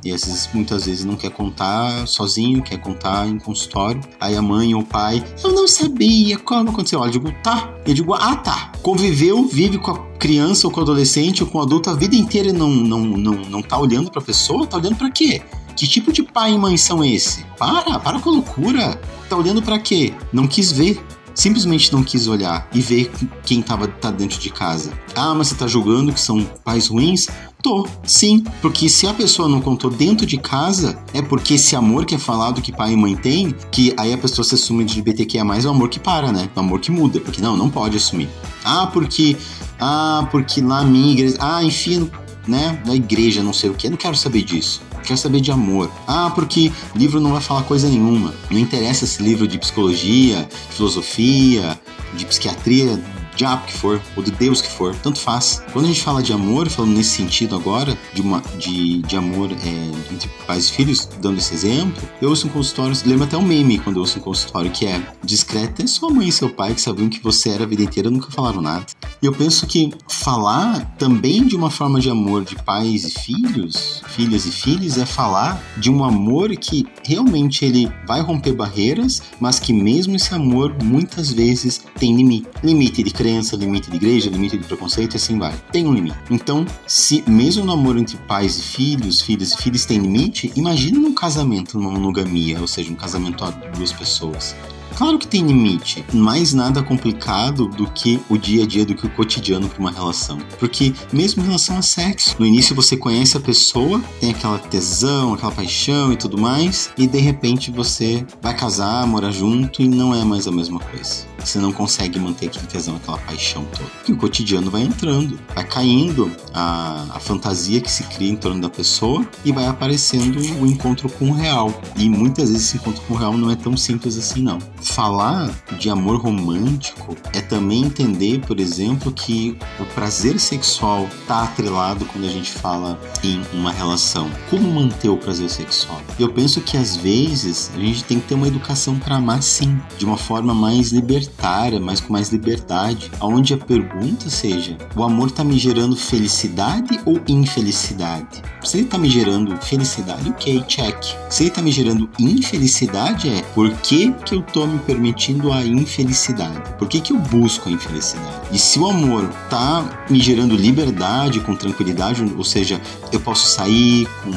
e 0.04 0.12
às 0.12 0.24
vezes, 0.24 0.48
muitas 0.52 0.86
vezes 0.86 1.04
não 1.04 1.16
quer 1.16 1.30
contar 1.30 2.06
sozinho, 2.06 2.62
quer 2.62 2.78
contar 2.78 3.28
em 3.28 3.38
consultório. 3.38 4.00
Aí 4.20 4.36
a 4.36 4.42
mãe 4.42 4.74
ou 4.74 4.80
o 4.80 4.84
pai, 4.84 5.22
eu 5.44 5.52
não 5.52 5.68
sabia 5.68 6.38
como 6.38 6.70
aconteceu. 6.70 7.04
Eu 7.04 7.10
digo, 7.10 7.32
tá. 7.42 7.70
Eu 7.86 7.94
digo, 7.94 8.14
ah, 8.14 8.36
tá. 8.36 8.72
Conviveu, 8.82 9.46
vive 9.46 9.78
com 9.78 9.90
a 9.90 9.98
criança 10.18 10.66
ou 10.66 10.72
com 10.72 10.80
o 10.80 10.82
adolescente 10.82 11.42
ou 11.42 11.48
com 11.48 11.58
o 11.58 11.62
adulto 11.62 11.90
a 11.90 11.94
vida 11.94 12.16
inteira 12.16 12.48
e 12.48 12.52
não, 12.52 12.70
não, 12.70 13.00
não, 13.00 13.34
não 13.34 13.62
tá 13.62 13.78
olhando 13.78 14.10
pra 14.10 14.22
pessoa? 14.22 14.66
Tá 14.66 14.76
olhando 14.76 14.96
para 14.96 15.10
quê? 15.10 15.42
Que 15.82 15.88
tipo 15.88 16.12
de 16.12 16.22
pai 16.22 16.52
e 16.52 16.58
mãe 16.58 16.76
são 16.76 17.04
esse? 17.04 17.44
Para, 17.58 17.98
para 17.98 18.20
com 18.20 18.30
a 18.30 18.32
loucura. 18.34 19.00
Tá 19.28 19.36
olhando 19.36 19.60
para 19.60 19.80
quê? 19.80 20.14
Não 20.32 20.46
quis 20.46 20.70
ver. 20.70 21.04
Simplesmente 21.34 21.92
não 21.92 22.04
quis 22.04 22.28
olhar 22.28 22.68
e 22.72 22.80
ver 22.80 23.10
quem 23.42 23.60
tava 23.60 23.88
tá 23.88 24.08
dentro 24.08 24.38
de 24.38 24.48
casa. 24.48 24.92
Ah, 25.16 25.34
mas 25.34 25.48
você 25.48 25.56
tá 25.56 25.66
julgando 25.66 26.12
que 26.12 26.20
são 26.20 26.44
pais 26.64 26.86
ruins? 26.86 27.26
Tô, 27.60 27.84
sim. 28.04 28.44
Porque 28.60 28.88
se 28.88 29.08
a 29.08 29.12
pessoa 29.12 29.48
não 29.48 29.60
contou 29.60 29.90
dentro 29.90 30.24
de 30.24 30.38
casa, 30.38 30.96
é 31.12 31.20
porque 31.20 31.54
esse 31.54 31.74
amor 31.74 32.06
que 32.06 32.14
é 32.14 32.18
falado 32.18 32.62
que 32.62 32.70
pai 32.70 32.92
e 32.92 32.96
mãe 32.96 33.16
têm, 33.16 33.52
que 33.72 33.92
aí 33.96 34.12
a 34.12 34.18
pessoa 34.18 34.44
se 34.44 34.54
assume 34.54 34.84
de 34.84 35.00
LGBTQIA, 35.00 35.40
é 35.42 35.66
o 35.66 35.70
amor 35.70 35.88
que 35.88 35.98
para, 35.98 36.30
né? 36.30 36.48
O 36.54 36.60
amor 36.60 36.78
que 36.78 36.92
muda. 36.92 37.18
Porque 37.18 37.42
não, 37.42 37.56
não 37.56 37.68
pode 37.68 37.96
assumir. 37.96 38.28
Ah, 38.64 38.86
porque. 38.86 39.36
Ah, 39.80 40.28
porque 40.30 40.62
na 40.62 40.84
minha 40.84 41.12
igreja. 41.12 41.38
Ah, 41.40 41.64
enfim, 41.64 42.08
né? 42.46 42.80
Na 42.86 42.94
igreja, 42.94 43.42
não 43.42 43.52
sei 43.52 43.68
o 43.68 43.74
que. 43.74 43.90
Não 43.90 43.96
quero 43.96 44.14
saber 44.14 44.42
disso 44.42 44.80
quer 45.02 45.16
saber 45.16 45.40
de 45.40 45.50
amor. 45.50 45.90
Ah, 46.06 46.30
porque 46.34 46.72
livro 46.94 47.20
não 47.20 47.32
vai 47.32 47.40
falar 47.40 47.62
coisa 47.62 47.88
nenhuma. 47.88 48.34
Não 48.50 48.58
interessa 48.58 49.04
esse 49.04 49.22
livro 49.22 49.46
de 49.46 49.58
psicologia, 49.58 50.48
de 50.70 50.76
filosofia, 50.76 51.78
de 52.14 52.24
psiquiatria, 52.26 53.02
diabo 53.36 53.66
que 53.66 53.72
for, 53.72 54.00
ou 54.16 54.22
de 54.22 54.30
Deus 54.30 54.60
que 54.60 54.70
for, 54.70 54.94
tanto 54.96 55.18
faz. 55.20 55.62
Quando 55.72 55.86
a 55.86 55.88
gente 55.88 56.02
fala 56.02 56.22
de 56.22 56.32
amor, 56.32 56.68
falando 56.68 56.94
nesse 56.94 57.10
sentido 57.10 57.54
agora, 57.54 57.96
de, 58.12 58.20
uma, 58.20 58.42
de, 58.58 59.02
de 59.02 59.16
amor 59.16 59.50
é, 59.52 60.12
entre 60.12 60.28
pais 60.46 60.68
e 60.68 60.72
filhos, 60.72 61.08
dando 61.20 61.38
esse 61.38 61.54
exemplo, 61.54 62.02
eu 62.20 62.30
ouço 62.30 62.46
um 62.46 62.50
consultório, 62.50 62.96
lembro 63.04 63.24
até 63.24 63.36
um 63.36 63.42
meme 63.42 63.78
quando 63.78 63.96
eu 63.96 64.00
ouço 64.00 64.18
um 64.18 64.22
consultório 64.22 64.70
que 64.70 64.86
é 64.86 65.02
discreta 65.22 65.82
é 65.82 65.86
sua 65.86 66.10
mãe 66.10 66.28
e 66.28 66.32
seu 66.32 66.50
pai 66.50 66.74
que 66.74 66.80
sabiam 66.80 67.08
que 67.08 67.22
você 67.22 67.50
era 67.50 67.64
a 67.64 67.66
vida 67.66 67.82
inteira 67.82 68.10
nunca 68.10 68.30
falaram 68.30 68.60
nada. 68.60 68.86
E 69.22 69.26
eu 69.26 69.32
penso 69.32 69.66
que 69.66 69.92
falar 70.08 70.96
também 70.98 71.46
de 71.46 71.54
uma 71.54 71.70
forma 71.70 72.00
de 72.00 72.10
amor 72.10 72.44
de 72.44 72.56
pais 72.56 73.04
e 73.04 73.10
filhos, 73.10 74.02
filhas 74.08 74.46
e 74.46 74.50
filhos, 74.50 74.98
é 74.98 75.06
falar 75.06 75.62
de 75.76 75.90
um 75.90 76.04
amor 76.04 76.50
que 76.56 76.86
realmente 77.04 77.64
ele 77.64 77.90
vai 78.06 78.20
romper 78.20 78.52
barreiras, 78.52 79.22
mas 79.40 79.58
que 79.60 79.72
mesmo 79.72 80.16
esse 80.16 80.34
amor 80.34 80.74
muitas 80.82 81.32
vezes 81.32 81.82
tem 81.98 82.16
limite. 82.16 82.48
Limite 82.62 83.02
de 83.02 83.12
crença, 83.22 83.54
limite 83.54 83.88
de 83.88 83.96
igreja, 83.96 84.28
limite 84.28 84.58
de 84.58 84.64
preconceito 84.64 85.14
e 85.14 85.16
assim 85.16 85.38
vai. 85.38 85.54
Tem 85.70 85.86
um 85.86 85.94
limite. 85.94 86.16
Então, 86.28 86.66
se 86.88 87.22
mesmo 87.24 87.64
no 87.64 87.70
amor 87.70 87.96
entre 87.96 88.16
pais 88.16 88.58
e 88.58 88.62
filhos, 88.62 89.20
filhas 89.20 89.52
e 89.52 89.58
filhos 89.58 89.84
tem 89.84 89.98
limite, 89.98 90.52
imagina 90.56 90.98
num 90.98 91.14
casamento, 91.14 91.78
numa 91.78 91.92
monogamia, 91.92 92.60
ou 92.60 92.66
seja, 92.66 92.90
um 92.90 92.96
casamento 92.96 93.44
a 93.44 93.50
duas 93.50 93.92
pessoas. 93.92 94.56
Claro 94.96 95.18
que 95.18 95.26
tem 95.26 95.46
limite, 95.46 96.04
mais 96.12 96.52
nada 96.52 96.82
complicado 96.82 97.66
do 97.66 97.86
que 97.90 98.20
o 98.28 98.36
dia 98.36 98.64
a 98.64 98.66
dia, 98.66 98.84
do 98.84 98.94
que 98.94 99.06
o 99.06 99.10
cotidiano 99.10 99.68
para 99.68 99.80
uma 99.80 99.90
relação. 99.90 100.38
Porque 100.58 100.92
mesmo 101.12 101.42
em 101.42 101.46
relação 101.46 101.78
a 101.78 101.82
sexo, 101.82 102.36
no 102.38 102.46
início 102.46 102.74
você 102.74 102.96
conhece 102.96 103.36
a 103.36 103.40
pessoa, 103.40 104.00
tem 104.20 104.30
aquela 104.30 104.58
tesão, 104.58 105.34
aquela 105.34 105.52
paixão 105.52 106.12
e 106.12 106.16
tudo 106.16 106.38
mais, 106.38 106.90
e 106.96 107.06
de 107.06 107.18
repente 107.18 107.70
você 107.70 108.24
vai 108.40 108.54
casar, 108.54 109.06
morar 109.06 109.30
junto 109.30 109.82
e 109.82 109.88
não 109.88 110.14
é 110.14 110.24
mais 110.24 110.46
a 110.46 110.52
mesma 110.52 110.78
coisa. 110.78 111.32
Você 111.38 111.58
não 111.58 111.72
consegue 111.72 112.20
manter 112.20 112.46
aquele 112.46 112.66
tesão, 112.66 112.96
aquela 112.96 113.18
paixão 113.18 113.64
toda. 113.76 113.90
E 114.08 114.12
o 114.12 114.16
cotidiano 114.16 114.70
vai 114.70 114.82
entrando, 114.82 115.38
vai 115.52 115.64
caindo 115.64 116.30
a, 116.54 117.06
a 117.14 117.18
fantasia 117.18 117.80
que 117.80 117.90
se 117.90 118.04
cria 118.04 118.30
em 118.30 118.36
torno 118.36 118.60
da 118.60 118.70
pessoa 118.70 119.26
e 119.44 119.50
vai 119.50 119.66
aparecendo 119.66 120.38
o 120.60 120.66
encontro 120.66 121.08
com 121.08 121.30
o 121.30 121.32
real. 121.32 121.72
E 121.96 122.08
muitas 122.08 122.50
vezes 122.50 122.68
esse 122.68 122.76
encontro 122.76 123.02
com 123.02 123.14
o 123.14 123.16
real 123.16 123.36
não 123.36 123.50
é 123.50 123.56
tão 123.56 123.76
simples 123.76 124.16
assim, 124.16 124.42
não 124.42 124.58
falar 124.90 125.50
de 125.78 125.88
amor 125.88 126.20
romântico 126.20 127.16
é 127.32 127.40
também 127.40 127.84
entender, 127.84 128.40
por 128.40 128.58
exemplo, 128.58 129.12
que 129.12 129.56
o 129.78 129.84
prazer 129.86 130.38
sexual 130.40 131.08
está 131.20 131.44
atrelado 131.44 132.04
quando 132.06 132.24
a 132.24 132.30
gente 132.30 132.50
fala 132.50 132.98
em 133.22 133.42
uma 133.52 133.70
relação. 133.70 134.30
Como 134.50 134.70
manter 134.70 135.08
o 135.08 135.16
prazer 135.16 135.48
sexual? 135.50 136.00
Eu 136.18 136.32
penso 136.32 136.60
que 136.60 136.76
às 136.76 136.96
vezes 136.96 137.70
a 137.74 137.78
gente 137.78 138.04
tem 138.04 138.20
que 138.20 138.28
ter 138.28 138.34
uma 138.34 138.48
educação 138.48 138.98
para 138.98 139.16
amar 139.16 139.42
sim, 139.42 139.78
de 139.98 140.04
uma 140.04 140.16
forma 140.16 140.54
mais 140.54 140.92
libertária, 140.92 141.80
mais 141.80 142.00
com 142.00 142.12
mais 142.12 142.30
liberdade, 142.30 143.10
aonde 143.20 143.54
a 143.54 143.58
pergunta 143.58 144.28
seja: 144.30 144.76
o 144.96 145.02
amor 145.02 145.28
está 145.28 145.44
me 145.44 145.58
gerando 145.58 145.96
felicidade 145.96 147.00
ou 147.04 147.20
infelicidade? 147.28 148.42
Se 148.62 148.78
ele 148.78 148.86
está 148.86 148.96
me 148.96 149.08
gerando 149.08 149.56
felicidade, 149.56 150.28
ok, 150.28 150.62
check. 150.68 150.96
Se 151.28 151.44
ele 151.44 151.50
está 151.50 151.60
me 151.60 151.72
gerando 151.72 152.08
infelicidade, 152.18 153.28
é 153.28 153.42
por 153.54 153.70
que, 153.78 154.12
que 154.24 154.34
eu 154.34 154.42
tô 154.42 154.62
me 154.72 154.78
permitindo 154.80 155.52
a 155.52 155.64
infelicidade? 155.64 156.74
Por 156.78 156.88
que, 156.88 157.00
que 157.00 157.12
eu 157.12 157.18
busco 157.18 157.68
a 157.68 157.72
infelicidade? 157.72 158.48
E 158.50 158.58
se 158.58 158.78
o 158.78 158.88
amor 158.88 159.28
tá 159.48 160.06
me 160.08 160.20
gerando 160.20 160.56
liberdade, 160.56 161.40
com 161.40 161.54
tranquilidade, 161.54 162.22
ou 162.36 162.44
seja, 162.44 162.80
eu 163.12 163.20
posso 163.20 163.48
sair 163.48 164.08
com 164.22 164.30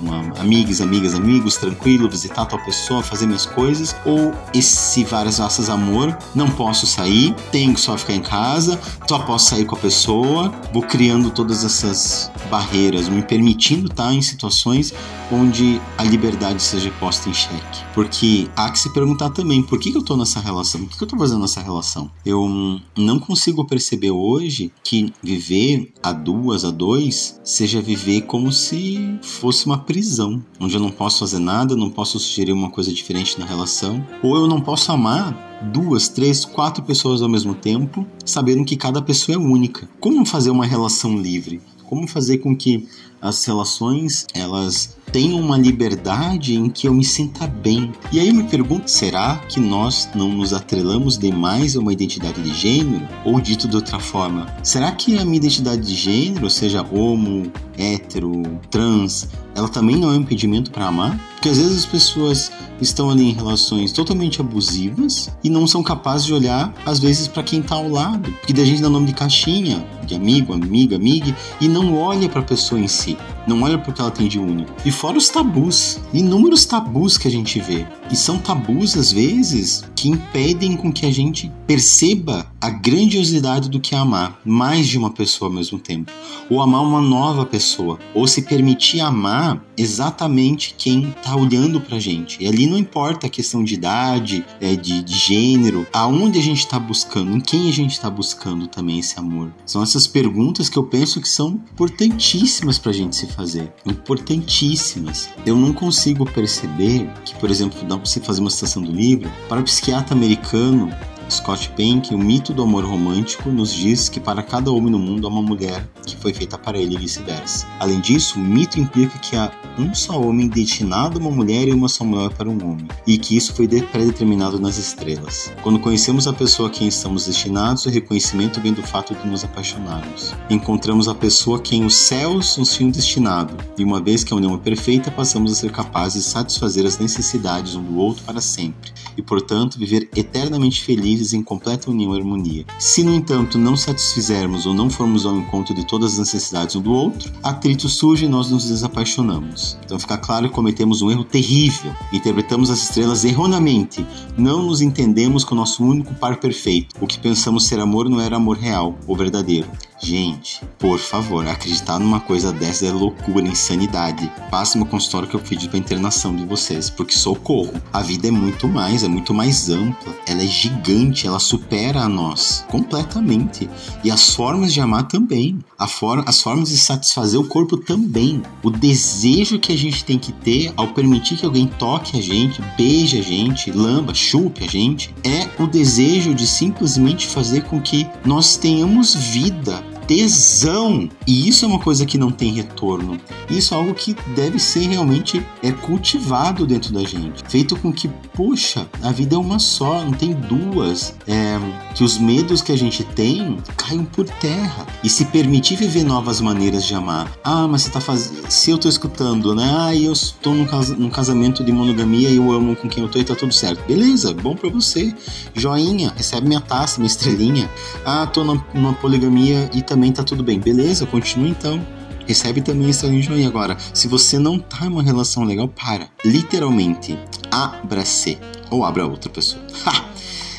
uma, 0.00 0.38
amigas, 0.40 0.80
amigas, 0.80 1.14
amigos, 1.14 1.56
tranquilo, 1.56 2.08
visitar 2.08 2.44
tal 2.46 2.58
pessoa, 2.64 3.02
fazer 3.02 3.26
minhas 3.26 3.46
coisas, 3.46 3.94
ou 4.04 4.34
esse 4.52 5.04
várias 5.04 5.38
raças 5.38 5.70
amor, 5.70 6.16
não 6.34 6.48
posso 6.48 6.86
sair, 6.86 7.34
tenho 7.50 7.74
que 7.74 7.80
só 7.80 7.96
ficar 7.96 8.14
em 8.14 8.22
casa, 8.22 8.78
só 9.08 9.18
posso 9.20 9.50
sair 9.50 9.64
com 9.64 9.76
a 9.76 9.78
pessoa, 9.78 10.52
vou 10.72 10.82
criando 10.82 11.30
todas 11.30 11.64
essas 11.64 12.30
barreiras, 12.50 13.08
me 13.08 13.22
permitindo 13.22 13.88
estar 13.88 14.12
em 14.12 14.22
situações 14.22 14.92
onde 15.30 15.80
a 15.98 16.04
liberdade 16.04 16.62
seja 16.62 16.90
posta 17.00 17.28
em 17.28 17.34
xeque. 17.34 17.84
Porque 17.94 18.48
há 18.56 18.70
que 18.70 18.78
se 18.78 18.92
perguntar 18.92 19.30
também 19.30 19.62
por 19.62 19.75
por 19.76 19.82
que, 19.82 19.92
que 19.92 19.98
eu 19.98 20.02
tô 20.02 20.16
nessa 20.16 20.40
relação? 20.40 20.80
Por 20.80 20.90
que, 20.90 20.96
que 20.96 21.04
eu 21.04 21.08
tô 21.08 21.18
fazendo 21.18 21.44
essa 21.44 21.60
relação? 21.60 22.10
Eu 22.24 22.80
não 22.96 23.18
consigo 23.18 23.62
perceber 23.62 24.10
hoje 24.10 24.72
que 24.82 25.12
viver 25.22 25.92
a 26.02 26.14
duas, 26.14 26.64
a 26.64 26.70
dois, 26.70 27.38
seja 27.44 27.82
viver 27.82 28.22
como 28.22 28.50
se 28.50 29.18
fosse 29.20 29.66
uma 29.66 29.76
prisão, 29.76 30.42
onde 30.58 30.74
eu 30.74 30.80
não 30.80 30.90
posso 30.90 31.18
fazer 31.18 31.40
nada, 31.40 31.76
não 31.76 31.90
posso 31.90 32.18
sugerir 32.18 32.52
uma 32.52 32.70
coisa 32.70 32.90
diferente 32.90 33.38
na 33.38 33.44
relação, 33.44 34.02
ou 34.22 34.34
eu 34.36 34.46
não 34.46 34.62
posso 34.62 34.90
amar 34.90 35.60
duas, 35.70 36.08
três, 36.08 36.42
quatro 36.46 36.82
pessoas 36.82 37.20
ao 37.20 37.28
mesmo 37.28 37.54
tempo, 37.54 38.06
sabendo 38.24 38.64
que 38.64 38.78
cada 38.78 39.02
pessoa 39.02 39.36
é 39.36 39.38
única. 39.38 39.86
Como 40.00 40.24
fazer 40.24 40.48
uma 40.48 40.64
relação 40.64 41.18
livre? 41.18 41.60
Como 41.84 42.08
fazer 42.08 42.38
com 42.38 42.56
que 42.56 42.88
as 43.20 43.44
relações 43.44 44.26
elas 44.32 44.95
tenham 45.12 45.40
uma 45.40 45.56
liberdade 45.56 46.54
em 46.54 46.68
que 46.68 46.88
eu 46.88 46.94
me 46.94 47.04
sinta 47.04 47.46
bem. 47.46 47.92
E 48.12 48.20
aí 48.20 48.28
eu 48.28 48.34
me 48.34 48.44
pergunto, 48.44 48.90
será 48.90 49.36
que 49.48 49.60
nós 49.60 50.08
não 50.14 50.28
nos 50.30 50.52
atrelamos 50.52 51.18
demais 51.18 51.76
a 51.76 51.80
uma 51.80 51.92
identidade 51.92 52.42
de 52.42 52.54
gênero? 52.54 53.06
Ou 53.24 53.40
dito 53.40 53.68
de 53.68 53.76
outra 53.76 53.98
forma, 53.98 54.46
será 54.62 54.92
que 54.92 55.18
a 55.18 55.24
minha 55.24 55.36
identidade 55.36 55.82
de 55.82 55.94
gênero, 55.94 56.48
seja 56.50 56.86
homo, 56.90 57.50
hétero, 57.78 58.42
trans, 58.70 59.28
ela 59.54 59.68
também 59.68 59.96
não 59.96 60.10
é 60.10 60.12
um 60.12 60.20
impedimento 60.20 60.70
para 60.70 60.86
amar? 60.86 61.18
Porque 61.34 61.48
às 61.48 61.58
vezes 61.58 61.78
as 61.78 61.86
pessoas 61.86 62.50
estão 62.80 63.10
ali 63.10 63.30
em 63.30 63.32
relações 63.32 63.92
totalmente 63.92 64.40
abusivas 64.40 65.30
e 65.42 65.48
não 65.48 65.66
são 65.66 65.82
capazes 65.82 66.26
de 66.26 66.34
olhar, 66.34 66.74
às 66.84 66.98
vezes, 66.98 67.28
para 67.28 67.42
quem 67.42 67.60
está 67.60 67.76
ao 67.76 67.88
lado. 67.88 68.30
Porque 68.32 68.52
da 68.52 68.64
gente 68.64 68.82
dá 68.82 68.88
nome 68.88 69.06
de 69.06 69.14
caixinha, 69.14 69.86
de 70.06 70.14
amigo, 70.14 70.52
amiga, 70.52 70.96
amiga, 70.96 71.34
e 71.60 71.68
não 71.68 71.96
olha 71.96 72.28
para 72.28 72.40
a 72.40 72.44
pessoa 72.44 72.80
em 72.80 72.88
si. 72.88 73.16
Não 73.46 73.62
olha 73.62 73.78
porque 73.78 74.00
ela 74.00 74.10
tem 74.10 74.28
de 74.28 74.38
único. 74.38 74.72
E 74.84 74.90
fora 74.90 75.18
os 75.18 75.28
tabus, 75.28 75.98
inúmeros 76.12 76.64
tabus 76.64 77.16
que 77.16 77.28
a 77.28 77.30
gente 77.30 77.60
vê. 77.60 77.86
E 78.10 78.16
são 78.16 78.38
tabus, 78.38 78.96
às 78.96 79.12
vezes, 79.12 79.84
que 79.94 80.08
impedem 80.08 80.76
com 80.76 80.92
que 80.92 81.06
a 81.06 81.10
gente 81.10 81.50
perceba 81.66 82.46
a 82.60 82.70
grandiosidade 82.70 83.68
do 83.68 83.80
que 83.80 83.94
é 83.94 83.98
amar 83.98 84.40
mais 84.44 84.86
de 84.86 84.98
uma 84.98 85.10
pessoa 85.10 85.48
ao 85.48 85.54
mesmo 85.54 85.78
tempo. 85.78 86.10
Ou 86.50 86.60
amar 86.60 86.82
uma 86.82 87.00
nova 87.00 87.44
pessoa. 87.44 87.65
Ou 88.14 88.26
se 88.26 88.42
permitir 88.42 89.00
amar 89.00 89.62
exatamente 89.76 90.74
quem 90.76 91.10
está 91.10 91.36
olhando 91.36 91.80
pra 91.80 91.98
gente. 91.98 92.42
E 92.42 92.46
ali 92.46 92.66
não 92.66 92.78
importa 92.78 93.26
a 93.26 93.30
questão 93.30 93.62
de 93.62 93.74
idade, 93.74 94.44
é, 94.60 94.74
de, 94.74 95.02
de 95.02 95.14
gênero, 95.14 95.86
aonde 95.92 96.38
a 96.38 96.42
gente 96.42 96.60
está 96.60 96.78
buscando, 96.78 97.36
em 97.36 97.40
quem 97.40 97.68
a 97.68 97.72
gente 97.72 97.92
está 97.92 98.08
buscando 98.08 98.66
também 98.66 98.98
esse 98.98 99.18
amor. 99.18 99.52
São 99.64 99.82
essas 99.82 100.06
perguntas 100.06 100.68
que 100.68 100.78
eu 100.78 100.84
penso 100.84 101.20
que 101.20 101.28
são 101.28 101.60
importantíssimas 101.72 102.78
pra 102.78 102.92
gente 102.92 103.16
se 103.16 103.26
fazer. 103.26 103.72
Importantíssimas. 103.84 105.28
Eu 105.44 105.56
não 105.56 105.72
consigo 105.72 106.24
perceber 106.24 107.10
que, 107.24 107.34
por 107.34 107.50
exemplo, 107.50 107.80
dá 107.82 107.96
pra 107.96 108.06
você 108.06 108.20
fazer 108.20 108.40
uma 108.40 108.50
citação 108.50 108.82
do 108.82 108.92
livro, 108.92 109.30
para 109.48 109.60
o 109.60 109.64
psiquiatra 109.64 110.14
americano, 110.14 110.90
Scott 111.28 111.70
Penk, 111.70 112.14
o 112.14 112.18
mito 112.18 112.52
do 112.52 112.62
amor 112.62 112.84
romântico 112.84 113.50
nos 113.50 113.72
diz 113.72 114.08
que 114.08 114.20
para 114.20 114.42
cada 114.42 114.70
homem 114.70 114.92
no 114.92 114.98
mundo 114.98 115.26
há 115.26 115.30
uma 115.30 115.42
mulher 115.42 115.86
que 116.06 116.16
foi 116.16 116.32
feita 116.32 116.56
para 116.56 116.78
ele 116.78 116.94
e 116.94 116.98
vice-versa. 116.98 117.66
Além 117.80 118.00
disso, 118.00 118.38
o 118.38 118.42
mito 118.42 118.78
implica 118.78 119.18
que 119.18 119.34
há 119.34 119.50
um 119.76 119.92
só 119.92 120.20
homem 120.20 120.48
destinado 120.48 121.18
a 121.18 121.20
uma 121.20 121.30
mulher 121.30 121.66
e 121.66 121.72
uma 121.72 121.88
só 121.88 122.04
mulher 122.04 122.30
para 122.30 122.48
um 122.48 122.64
homem, 122.64 122.86
e 123.06 123.18
que 123.18 123.36
isso 123.36 123.52
foi 123.52 123.66
pré-determinado 123.66 124.58
nas 124.60 124.78
estrelas. 124.78 125.52
Quando 125.62 125.80
conhecemos 125.80 126.28
a 126.28 126.32
pessoa 126.32 126.68
a 126.68 126.72
quem 126.72 126.86
estamos 126.86 127.26
destinados, 127.26 127.84
o 127.84 127.90
reconhecimento 127.90 128.60
vem 128.60 128.72
do 128.72 128.82
fato 128.82 129.14
de 129.14 129.28
nos 129.28 129.44
apaixonarmos. 129.44 130.32
Encontramos 130.48 131.08
a 131.08 131.14
pessoa 131.14 131.58
a 131.58 131.60
quem 131.60 131.84
os 131.84 131.94
céus 131.94 132.56
nos 132.56 132.72
tinham 132.72 132.90
destinado, 132.90 133.56
e 133.76 133.82
uma 133.82 134.00
vez 134.00 134.22
que 134.22 134.32
a 134.32 134.36
união 134.36 134.54
é 134.54 134.58
perfeita, 134.58 135.10
passamos 135.10 135.50
a 135.50 135.54
ser 135.56 135.72
capazes 135.72 136.24
de 136.24 136.30
satisfazer 136.30 136.86
as 136.86 136.98
necessidades 136.98 137.74
um 137.74 137.82
do 137.82 137.98
outro 137.98 138.22
para 138.24 138.40
sempre, 138.40 138.92
e 139.16 139.22
portanto 139.22 139.78
viver 139.78 140.08
eternamente 140.14 140.82
felizes 140.82 141.15
em 141.32 141.42
completa 141.42 141.90
união 141.90 142.14
e 142.14 142.18
harmonia. 142.18 142.64
Se, 142.78 143.02
no 143.02 143.14
entanto, 143.14 143.58
não 143.58 143.76
satisfizermos 143.76 144.66
ou 144.66 144.74
não 144.74 144.90
formos 144.90 145.26
ao 145.26 145.36
encontro 145.36 145.74
de 145.74 145.86
todas 145.86 146.12
as 146.12 146.18
necessidades 146.18 146.76
um 146.76 146.80
do 146.80 146.92
outro, 146.92 147.32
atrito 147.42 147.88
surge 147.88 148.26
e 148.26 148.28
nós 148.28 148.50
nos 148.50 148.66
desapaixonamos. 148.66 149.78
Então 149.84 149.98
fica 149.98 150.18
claro 150.18 150.48
que 150.48 150.54
cometemos 150.54 151.02
um 151.02 151.10
erro 151.10 151.24
terrível. 151.24 151.92
Interpretamos 152.12 152.70
as 152.70 152.82
estrelas 152.82 153.24
erroneamente. 153.24 154.06
Não 154.36 154.62
nos 154.62 154.80
entendemos 154.80 155.44
com 155.44 155.54
o 155.54 155.58
nosso 155.58 155.84
único 155.84 156.14
par 156.14 156.36
perfeito. 156.38 156.94
O 157.00 157.06
que 157.06 157.18
pensamos 157.18 157.66
ser 157.66 157.80
amor 157.80 158.08
não 158.08 158.20
era 158.20 158.36
amor 158.36 158.56
real 158.56 158.96
ou 159.06 159.16
verdadeiro. 159.16 159.68
Gente, 159.98 160.60
por 160.78 160.98
favor, 160.98 161.46
acreditar 161.46 161.98
numa 161.98 162.20
coisa 162.20 162.52
dessa 162.52 162.86
é 162.86 162.92
loucura, 162.92 163.48
insanidade. 163.48 164.30
Passe 164.50 164.76
uma 164.76 164.84
consultório 164.84 165.26
que 165.26 165.34
eu 165.34 165.40
pedi 165.40 165.68
pra 165.68 165.78
internação 165.78 166.36
de 166.36 166.44
vocês, 166.44 166.90
porque 166.90 167.14
socorro. 167.14 167.72
A 167.92 168.02
vida 168.02 168.28
é 168.28 168.30
muito 168.30 168.68
mais, 168.68 169.02
é 169.02 169.08
muito 169.08 169.32
mais 169.32 169.70
ampla. 169.70 170.14
Ela 170.26 170.42
é 170.42 170.46
gigante, 170.46 171.05
ela 171.26 171.38
supera 171.38 172.00
a 172.00 172.08
nós 172.08 172.64
completamente. 172.68 173.68
E 174.02 174.10
as 174.10 174.34
formas 174.34 174.72
de 174.72 174.80
amar 174.80 175.08
também. 175.08 175.58
For 175.88 176.22
as 176.26 176.42
formas 176.42 176.70
de 176.70 176.76
satisfazer 176.76 177.38
o 177.38 177.44
corpo 177.44 177.76
também. 177.76 178.42
O 178.62 178.70
desejo 178.70 179.58
que 179.58 179.72
a 179.72 179.78
gente 179.78 180.04
tem 180.04 180.18
que 180.18 180.32
ter 180.32 180.72
ao 180.76 180.88
permitir 180.88 181.36
que 181.36 181.46
alguém 181.46 181.66
toque 181.66 182.18
a 182.18 182.22
gente, 182.22 182.62
beije 182.76 183.18
a 183.18 183.22
gente, 183.22 183.70
lamba, 183.70 184.14
chupe 184.14 184.64
a 184.64 184.68
gente, 184.68 185.14
é 185.22 185.48
o 185.62 185.66
desejo 185.66 186.34
de 186.34 186.46
simplesmente 186.46 187.26
fazer 187.26 187.62
com 187.64 187.80
que 187.80 188.06
nós 188.24 188.56
tenhamos 188.56 189.14
vida 189.14 189.82
tesão. 190.06 191.08
E 191.26 191.48
isso 191.48 191.64
é 191.64 191.68
uma 191.68 191.78
coisa 191.78 192.06
que 192.06 192.16
não 192.16 192.30
tem 192.30 192.52
retorno. 192.52 193.18
Isso 193.50 193.74
é 193.74 193.76
algo 193.76 193.94
que 193.94 194.16
deve 194.34 194.58
ser 194.58 194.88
realmente 194.88 195.44
é 195.62 195.72
cultivado 195.72 196.66
dentro 196.66 196.92
da 196.92 197.02
gente, 197.02 197.42
feito 197.48 197.76
com 197.76 197.92
que, 197.92 198.08
poxa, 198.34 198.86
a 199.02 199.10
vida 199.12 199.34
é 199.34 199.38
uma 199.38 199.58
só, 199.58 200.04
não 200.04 200.12
tem 200.12 200.32
duas. 200.32 201.14
É, 201.26 201.58
que 201.94 202.04
os 202.04 202.18
medos 202.18 202.62
que 202.62 202.72
a 202.72 202.76
gente 202.76 203.02
tem 203.04 203.58
caiam 203.76 204.04
por 204.04 204.24
terra 204.24 204.86
e 205.02 205.08
se 205.08 205.24
permitir 205.26 205.76
viver 205.76 206.04
novas 206.04 206.40
maneiras 206.40 206.84
de 206.84 206.94
amar. 206.94 207.30
Ah, 207.42 207.66
mas 207.66 207.82
você 207.82 207.90
tá 207.90 208.00
fazendo. 208.00 208.50
Se 208.50 208.70
eu 208.70 208.78
tô 208.78 208.88
escutando, 208.88 209.54
né? 209.54 209.74
Ah, 209.78 209.94
eu 209.94 210.12
estou 210.12 210.54
num, 210.54 210.66
cas... 210.66 210.90
num 210.90 211.10
casamento 211.10 211.64
de 211.64 211.72
monogamia 211.72 212.28
e 212.28 212.36
eu 212.36 212.52
amo 212.52 212.76
com 212.76 212.88
quem 212.88 213.02
eu 213.02 213.08
tô 213.08 213.18
e 213.18 213.24
tá 213.24 213.34
tudo 213.34 213.52
certo. 213.52 213.84
Beleza, 213.86 214.34
bom 214.34 214.54
para 214.54 214.70
você. 214.70 215.14
Joinha, 215.54 216.12
recebe 216.16 216.46
minha 216.46 216.60
taça, 216.60 216.98
minha 216.98 217.06
estrelinha. 217.06 217.70
Ah, 218.04 218.26
tô 218.26 218.44
numa 218.44 218.92
poligamia 218.94 219.70
e 219.72 219.82
também 219.96 220.12
tá 220.12 220.22
tudo 220.22 220.44
bem. 220.44 220.60
Beleza, 220.60 221.06
continua 221.06 221.48
então 221.48 221.82
recebe 222.26 222.60
também 222.60 222.90
esse 222.90 223.08
de 223.08 223.22
joinha. 223.22 223.48
Agora, 223.48 223.78
se 223.94 224.08
você 224.08 224.38
não 224.38 224.58
tá 224.58 224.84
em 224.84 224.88
uma 224.88 225.02
relação 225.02 225.42
legal, 225.42 225.68
para. 225.68 226.10
Literalmente, 226.24 227.18
abra-se. 227.50 228.36
Ou 228.70 228.84
abra 228.84 229.06
outra 229.06 229.30
pessoa. 229.30 229.62
Ha! 229.86 230.04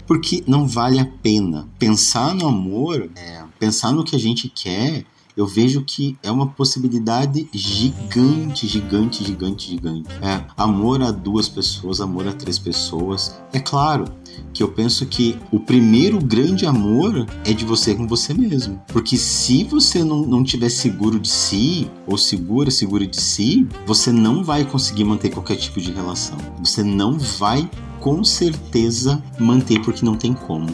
Porque 0.08 0.44
não 0.48 0.66
vale 0.66 1.00
a 1.00 1.06
pena. 1.06 1.68
Pensar 1.78 2.34
no 2.34 2.48
amor, 2.48 3.10
é, 3.16 3.44
pensar 3.60 3.92
no 3.92 4.06
que 4.06 4.16
a 4.16 4.20
gente 4.20 4.48
quer, 4.48 5.04
eu 5.36 5.46
vejo 5.46 5.84
que 5.84 6.18
é 6.24 6.32
uma 6.32 6.48
possibilidade 6.48 7.48
gigante, 7.54 8.66
gigante, 8.66 9.24
gigante, 9.24 9.70
gigante. 9.70 10.10
É 10.22 10.46
amor 10.56 11.04
a 11.04 11.12
duas 11.12 11.50
pessoas, 11.50 12.00
amor 12.00 12.28
a 12.28 12.34
três 12.34 12.58
pessoas. 12.58 13.36
É 13.52 13.60
claro 13.60 14.06
que 14.54 14.64
eu 14.64 14.70
penso 14.70 15.06
que 15.06 15.38
o 15.52 15.60
primeiro 15.60 16.20
grande 16.20 16.66
amor 16.66 17.28
é 17.46 17.54
de 17.54 17.66
você 17.66 17.94
com 17.94 18.08
você 18.08 18.34
mesmo. 18.34 18.82
Porque 18.88 19.18
se 19.18 19.64
você 19.64 20.04
não, 20.04 20.26
não 20.26 20.44
tiver 20.44 20.70
seguro 20.70 21.20
de 21.20 21.30
si, 21.30 21.90
ou 22.06 22.18
segura, 22.18 22.72
segura 22.72 23.06
de 23.06 23.20
si, 23.22 23.68
você 23.86 24.12
não 24.12 24.44
vai 24.44 24.66
conseguir 24.66 25.04
manter 25.04 25.30
qualquer 25.30 25.58
tipo 25.58 25.80
de 25.80 25.92
relação. 25.92 26.38
Você 26.60 26.84
não 26.84 27.18
vai 27.18 27.70
com 28.00 28.24
certeza 28.24 29.22
manter 29.40 29.82
porque 29.82 30.06
não 30.06 30.16
tem 30.16 30.34
como. 30.34 30.68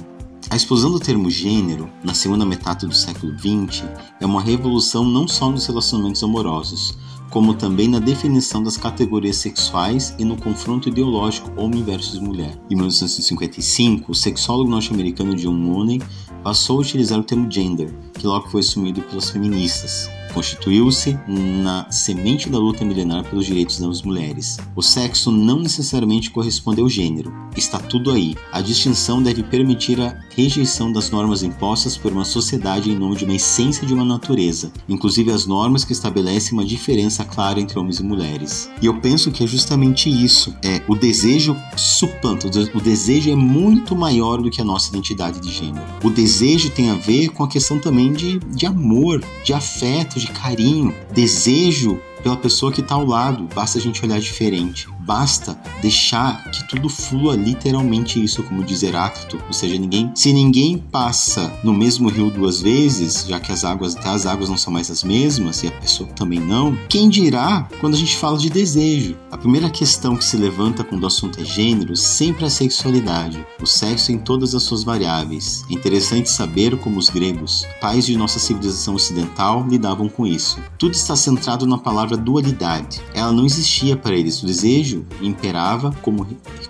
A 0.49 0.55
explosão 0.55 0.91
do 0.91 0.99
termo 0.99 1.31
gênero, 1.31 1.89
na 2.03 2.13
segunda 2.13 2.45
metade 2.45 2.85
do 2.85 2.93
século 2.93 3.33
XX, 3.37 3.83
é 4.19 4.25
uma 4.25 4.41
revolução 4.41 5.03
não 5.03 5.27
só 5.27 5.49
nos 5.49 5.65
relacionamentos 5.65 6.23
amorosos, 6.23 6.95
como 7.33 7.55
também 7.55 7.87
na 7.87 7.97
definição 7.97 8.61
das 8.61 8.77
categorias 8.77 9.37
sexuais 9.37 10.15
e 10.19 10.23
no 10.23 10.37
confronto 10.37 10.87
ideológico 10.87 11.51
homem 11.59 11.83
versus 11.83 12.19
mulher. 12.19 12.55
Em 12.69 12.75
1955, 12.75 14.11
o 14.11 14.13
sexólogo 14.13 14.69
norte-americano 14.69 15.33
John 15.33 15.55
Money 15.55 15.99
passou 16.43 16.77
a 16.77 16.81
utilizar 16.81 17.19
o 17.19 17.23
termo 17.23 17.51
gender, 17.51 17.91
que 18.13 18.27
logo 18.27 18.47
foi 18.49 18.61
assumido 18.61 19.01
pelas 19.01 19.31
feministas, 19.31 20.07
constituiu-se 20.33 21.17
na 21.27 21.89
semente 21.91 22.49
da 22.49 22.57
luta 22.57 22.83
milenar 22.83 23.23
pelos 23.23 23.45
direitos 23.45 23.79
das 23.79 24.01
mulheres. 24.01 24.57
O 24.75 24.81
sexo 24.81 25.31
não 25.31 25.59
necessariamente 25.59 26.31
corresponde 26.31 26.81
ao 26.81 26.89
gênero, 26.89 27.33
está 27.55 27.79
tudo 27.79 28.11
aí. 28.11 28.35
A 28.51 28.61
distinção 28.61 29.21
deve 29.21 29.43
permitir 29.43 30.01
a 30.01 30.19
rejeição 30.35 30.91
das 30.91 31.09
normas 31.09 31.43
impostas 31.43 31.95
por 31.95 32.11
uma 32.11 32.25
sociedade 32.25 32.89
em 32.89 32.97
nome 32.97 33.15
de 33.15 33.25
uma 33.25 33.35
essência 33.35 33.85
de 33.85 33.93
uma 33.93 34.03
natureza, 34.03 34.71
inclusive 34.89 35.31
as 35.31 35.45
normas 35.45 35.83
que 35.85 35.93
estabelecem 35.93 36.53
uma 36.53 36.65
diferença 36.65 37.23
clara 37.23 37.59
entre 37.59 37.77
homens 37.77 37.99
e 37.99 38.03
mulheres. 38.03 38.69
E 38.81 38.85
eu 38.85 38.99
penso 38.99 39.31
que 39.31 39.43
é 39.43 39.47
justamente 39.47 40.09
isso. 40.09 40.53
É 40.63 40.81
o 40.87 40.95
desejo 40.95 41.55
suplanta, 41.77 42.47
o 42.47 42.81
desejo 42.81 43.31
é 43.31 43.35
muito 43.35 43.95
maior 43.95 44.41
do 44.41 44.49
que 44.49 44.61
a 44.61 44.65
nossa 44.65 44.89
identidade 44.89 45.39
de 45.39 45.51
gênero. 45.51 45.85
O 46.03 46.09
desejo 46.09 46.69
tem 46.69 46.89
a 46.89 46.95
ver 46.95 47.29
com 47.29 47.43
a 47.43 47.47
questão 47.47 47.79
também 47.79 48.11
de, 48.11 48.39
de 48.39 48.65
amor, 48.65 49.23
de 49.43 49.53
afeto, 49.53 50.19
de 50.25 50.31
carinho, 50.31 50.95
desejo 51.11 51.99
pela 52.21 52.37
pessoa 52.37 52.71
que 52.71 52.81
está 52.81 52.95
ao 52.95 53.05
lado, 53.05 53.47
basta 53.53 53.77
a 53.77 53.81
gente 53.81 54.03
olhar 54.03 54.19
diferente. 54.19 54.87
Basta 55.05 55.57
deixar 55.81 56.43
que 56.51 56.67
tudo 56.67 56.89
flua 56.89 57.35
literalmente 57.35 58.23
isso, 58.23 58.43
como 58.43 58.63
diz 58.63 58.83
Heráclito. 58.83 59.39
Ou 59.47 59.53
seja, 59.53 59.77
ninguém, 59.77 60.11
se 60.15 60.31
ninguém 60.33 60.77
passa 60.77 61.51
no 61.63 61.73
mesmo 61.73 62.09
rio 62.09 62.29
duas 62.29 62.61
vezes, 62.61 63.25
já 63.27 63.39
que 63.39 63.51
as 63.51 63.63
águas, 63.63 63.95
as 63.97 64.25
águas 64.25 64.49
não 64.49 64.57
são 64.57 64.71
mais 64.71 64.89
as 64.89 65.03
mesmas 65.03 65.63
e 65.63 65.67
a 65.67 65.71
pessoa 65.71 66.09
também 66.09 66.39
não, 66.39 66.77
quem 66.87 67.09
dirá 67.09 67.67
quando 67.79 67.95
a 67.95 67.97
gente 67.97 68.15
fala 68.15 68.37
de 68.37 68.49
desejo? 68.49 69.17
A 69.31 69.37
primeira 69.37 69.69
questão 69.69 70.15
que 70.15 70.23
se 70.23 70.37
levanta 70.37 70.83
quando 70.83 71.03
o 71.03 71.07
assunto 71.07 71.39
é 71.41 71.45
gênero 71.45 71.95
sempre 71.95 72.43
é 72.43 72.47
a 72.47 72.49
sexualidade, 72.49 73.45
o 73.61 73.65
sexo 73.65 74.11
em 74.11 74.17
todas 74.17 74.55
as 74.55 74.63
suas 74.63 74.83
variáveis. 74.83 75.65
É 75.69 75.73
interessante 75.73 76.29
saber 76.29 76.77
como 76.77 76.97
os 76.97 77.09
gregos, 77.09 77.65
pais 77.81 78.05
de 78.05 78.17
nossa 78.17 78.39
civilização 78.39 78.95
ocidental, 78.95 79.65
lidavam 79.67 80.07
com 80.07 80.25
isso. 80.25 80.59
Tudo 80.77 80.93
está 80.93 81.15
centrado 81.15 81.65
na 81.65 81.77
palavra 81.77 82.15
dualidade. 82.15 83.01
Ela 83.13 83.31
não 83.31 83.45
existia 83.45 83.97
para 83.97 84.15
eles. 84.15 84.41
O 84.41 84.45
desejo 84.45 84.92
imperava, 85.21 85.91
como 86.01 86.27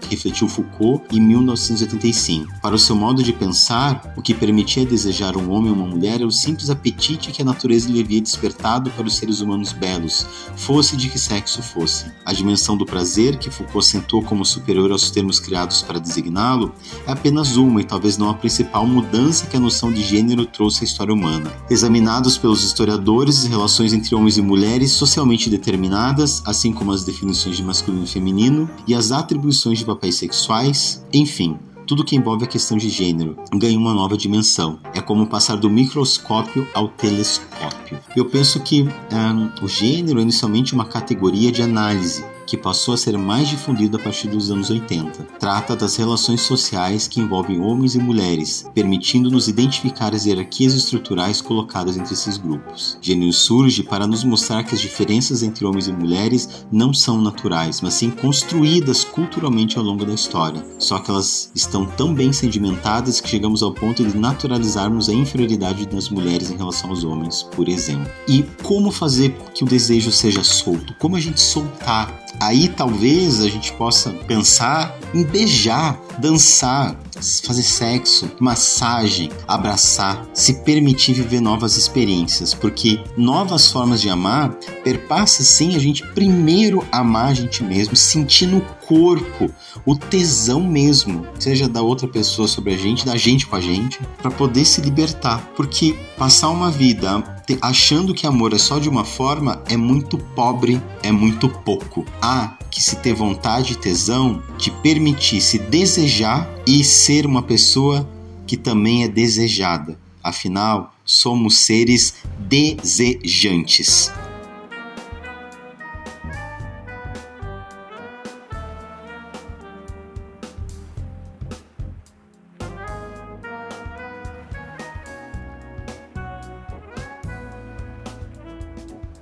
refletiu 0.09 0.47
Foucault 0.47 1.03
em 1.11 1.19
1985. 1.19 2.59
Para 2.61 2.75
o 2.75 2.79
seu 2.79 2.95
modo 2.95 3.23
de 3.23 3.33
pensar, 3.33 4.13
o 4.15 4.21
que 4.21 4.33
permitia 4.33 4.85
desejar 4.85 5.35
um 5.35 5.51
homem 5.51 5.71
ou 5.71 5.77
uma 5.77 5.87
mulher 5.87 6.15
era 6.15 6.27
o 6.27 6.31
simples 6.31 6.69
apetite 6.69 7.31
que 7.31 7.41
a 7.41 7.45
natureza 7.45 7.89
lhe 7.89 7.99
havia 7.99 8.21
despertado 8.21 8.89
para 8.91 9.07
os 9.07 9.15
seres 9.15 9.41
humanos 9.41 9.71
belos, 9.71 10.25
fosse 10.55 10.95
de 10.95 11.09
que 11.09 11.17
sexo 11.17 11.61
fosse. 11.61 12.05
A 12.25 12.33
dimensão 12.33 12.77
do 12.77 12.85
prazer, 12.85 13.37
que 13.37 13.49
Foucault 13.49 13.85
sentou 13.85 14.21
como 14.21 14.45
superior 14.45 14.91
aos 14.91 15.09
termos 15.09 15.39
criados 15.39 15.81
para 15.81 15.99
designá-lo, 15.99 16.73
é 17.07 17.11
apenas 17.11 17.55
uma 17.55 17.81
e 17.81 17.83
talvez 17.83 18.17
não 18.17 18.29
a 18.29 18.33
principal 18.33 18.85
mudança 18.85 19.47
que 19.47 19.57
a 19.57 19.59
noção 19.59 19.91
de 19.91 20.03
gênero 20.03 20.45
trouxe 20.45 20.83
à 20.83 20.85
história 20.85 21.13
humana. 21.13 21.51
Examinados 21.69 22.37
pelos 22.37 22.63
historiadores, 22.63 23.45
relações 23.45 23.93
entre 23.93 24.13
homens 24.15 24.37
e 24.37 24.41
mulheres 24.41 24.91
socialmente 24.91 25.49
determinadas, 25.49 26.41
assim 26.45 26.71
como 26.71 26.91
as 26.91 27.03
definições 27.03 27.57
de 27.57 27.63
masculino 27.63 28.05
feminino 28.13 28.69
e 28.87 28.93
as 28.93 29.11
atribuições 29.11 29.79
de 29.79 29.85
papéis 29.85 30.15
sexuais, 30.15 31.05
enfim, 31.11 31.57
tudo 31.87 32.03
que 32.03 32.15
envolve 32.15 32.45
a 32.45 32.47
questão 32.47 32.77
de 32.77 32.89
gênero 32.89 33.35
ganha 33.53 33.77
uma 33.77 33.93
nova 33.93 34.15
dimensão. 34.15 34.79
É 34.93 35.01
como 35.01 35.27
passar 35.27 35.55
do 35.57 35.69
microscópio 35.69 36.67
ao 36.73 36.87
telescópio. 36.87 37.99
Eu 38.15 38.25
penso 38.25 38.59
que 38.61 38.83
um, 38.83 39.65
o 39.65 39.67
gênero 39.67 40.19
é 40.19 40.21
inicialmente 40.21 40.73
uma 40.73 40.85
categoria 40.85 41.51
de 41.51 41.61
análise 41.61 42.23
que 42.45 42.57
passou 42.57 42.93
a 42.93 42.97
ser 42.97 43.17
mais 43.17 43.47
difundido 43.47 43.97
a 43.97 43.99
partir 43.99 44.27
dos 44.27 44.51
anos 44.51 44.69
80. 44.69 45.23
Trata 45.39 45.75
das 45.75 45.95
relações 45.95 46.41
sociais 46.41 47.07
que 47.07 47.19
envolvem 47.19 47.61
homens 47.61 47.95
e 47.95 47.99
mulheres, 47.99 48.65
permitindo-nos 48.73 49.47
identificar 49.47 50.13
as 50.13 50.25
hierarquias 50.25 50.73
estruturais 50.73 51.41
colocadas 51.41 51.97
entre 51.97 52.13
esses 52.13 52.37
grupos. 52.37 52.97
Gênero 53.01 53.33
surge 53.33 53.83
para 53.83 54.07
nos 54.07 54.23
mostrar 54.23 54.63
que 54.63 54.75
as 54.75 54.81
diferenças 54.81 55.43
entre 55.43 55.65
homens 55.65 55.87
e 55.87 55.93
mulheres 55.93 56.65
não 56.71 56.93
são 56.93 57.21
naturais, 57.21 57.81
mas 57.81 57.93
sim 57.93 58.09
construídas 58.09 59.03
culturalmente 59.03 59.77
ao 59.77 59.83
longo 59.83 60.05
da 60.05 60.13
história. 60.13 60.65
Só 60.79 60.99
que 60.99 61.09
elas 61.09 61.51
estão 61.55 61.85
tão 61.85 62.13
bem 62.13 62.33
sedimentadas 62.33 63.19
que 63.21 63.29
chegamos 63.29 63.63
ao 63.63 63.73
ponto 63.73 64.03
de 64.03 64.17
naturalizarmos 64.17 65.09
a 65.09 65.13
inferioridade 65.13 65.85
das 65.85 66.09
mulheres 66.09 66.51
em 66.51 66.57
relação 66.57 66.89
aos 66.89 67.03
homens, 67.03 67.43
por 67.43 67.67
exemplo. 67.67 68.11
E 68.27 68.43
como 68.63 68.91
fazer 68.91 69.35
que 69.53 69.63
o 69.63 69.67
desejo 69.67 70.11
seja 70.11 70.43
solto? 70.43 70.93
Como 70.99 71.15
a 71.15 71.19
gente 71.19 71.39
soltar 71.39 72.23
Aí 72.39 72.67
talvez 72.67 73.41
a 73.41 73.47
gente 73.47 73.71
possa 73.73 74.09
pensar 74.11 74.97
em 75.13 75.23
beijar, 75.23 75.99
dançar, 76.19 76.95
fazer 77.43 77.63
sexo, 77.63 78.31
massagem, 78.39 79.29
abraçar, 79.47 80.25
se 80.33 80.63
permitir 80.63 81.13
viver 81.13 81.41
novas 81.41 81.77
experiências, 81.77 82.53
porque 82.53 82.99
novas 83.17 83.71
formas 83.71 84.01
de 84.01 84.09
amar 84.09 84.53
perpassa 84.83 85.43
sim 85.43 85.75
a 85.75 85.79
gente 85.79 86.05
primeiro 86.13 86.85
amar 86.91 87.27
a 87.27 87.33
gente 87.33 87.63
mesmo, 87.63 87.95
sentir 87.95 88.47
no 88.47 88.61
corpo 88.87 89.49
o 89.85 89.95
tesão 89.95 90.61
mesmo, 90.61 91.25
seja 91.39 91.67
da 91.67 91.81
outra 91.81 92.07
pessoa 92.07 92.47
sobre 92.47 92.73
a 92.73 92.77
gente, 92.77 93.05
da 93.05 93.17
gente 93.17 93.45
com 93.47 93.55
a 93.55 93.61
gente, 93.61 93.99
para 94.21 94.31
poder 94.31 94.65
se 94.65 94.81
libertar, 94.81 95.51
porque 95.55 95.95
passar 96.17 96.49
uma 96.49 96.71
vida 96.71 97.23
achando 97.61 98.13
que 98.13 98.25
amor 98.25 98.53
é 98.53 98.57
só 98.57 98.79
de 98.79 98.87
uma 98.87 99.03
forma 99.03 99.61
é 99.67 99.75
muito 99.75 100.17
pobre, 100.17 100.81
é 101.01 101.11
muito 101.11 101.49
pouco. 101.49 102.05
Há 102.21 102.57
que 102.73 102.81
se 102.81 102.95
ter 102.95 103.13
vontade 103.13 103.73
e 103.73 103.75
tesão 103.75 104.41
de 104.57 104.71
permitir 104.71 105.39
se 105.39 105.59
desejar 105.59 106.49
e 106.65 106.83
ser 106.83 107.23
uma 107.23 107.43
pessoa 107.43 108.09
que 108.47 108.57
também 108.57 109.03
é 109.03 109.07
desejada. 109.07 109.95
Afinal, 110.23 110.91
somos 111.05 111.59
seres 111.59 112.15
desejantes. 112.39 114.11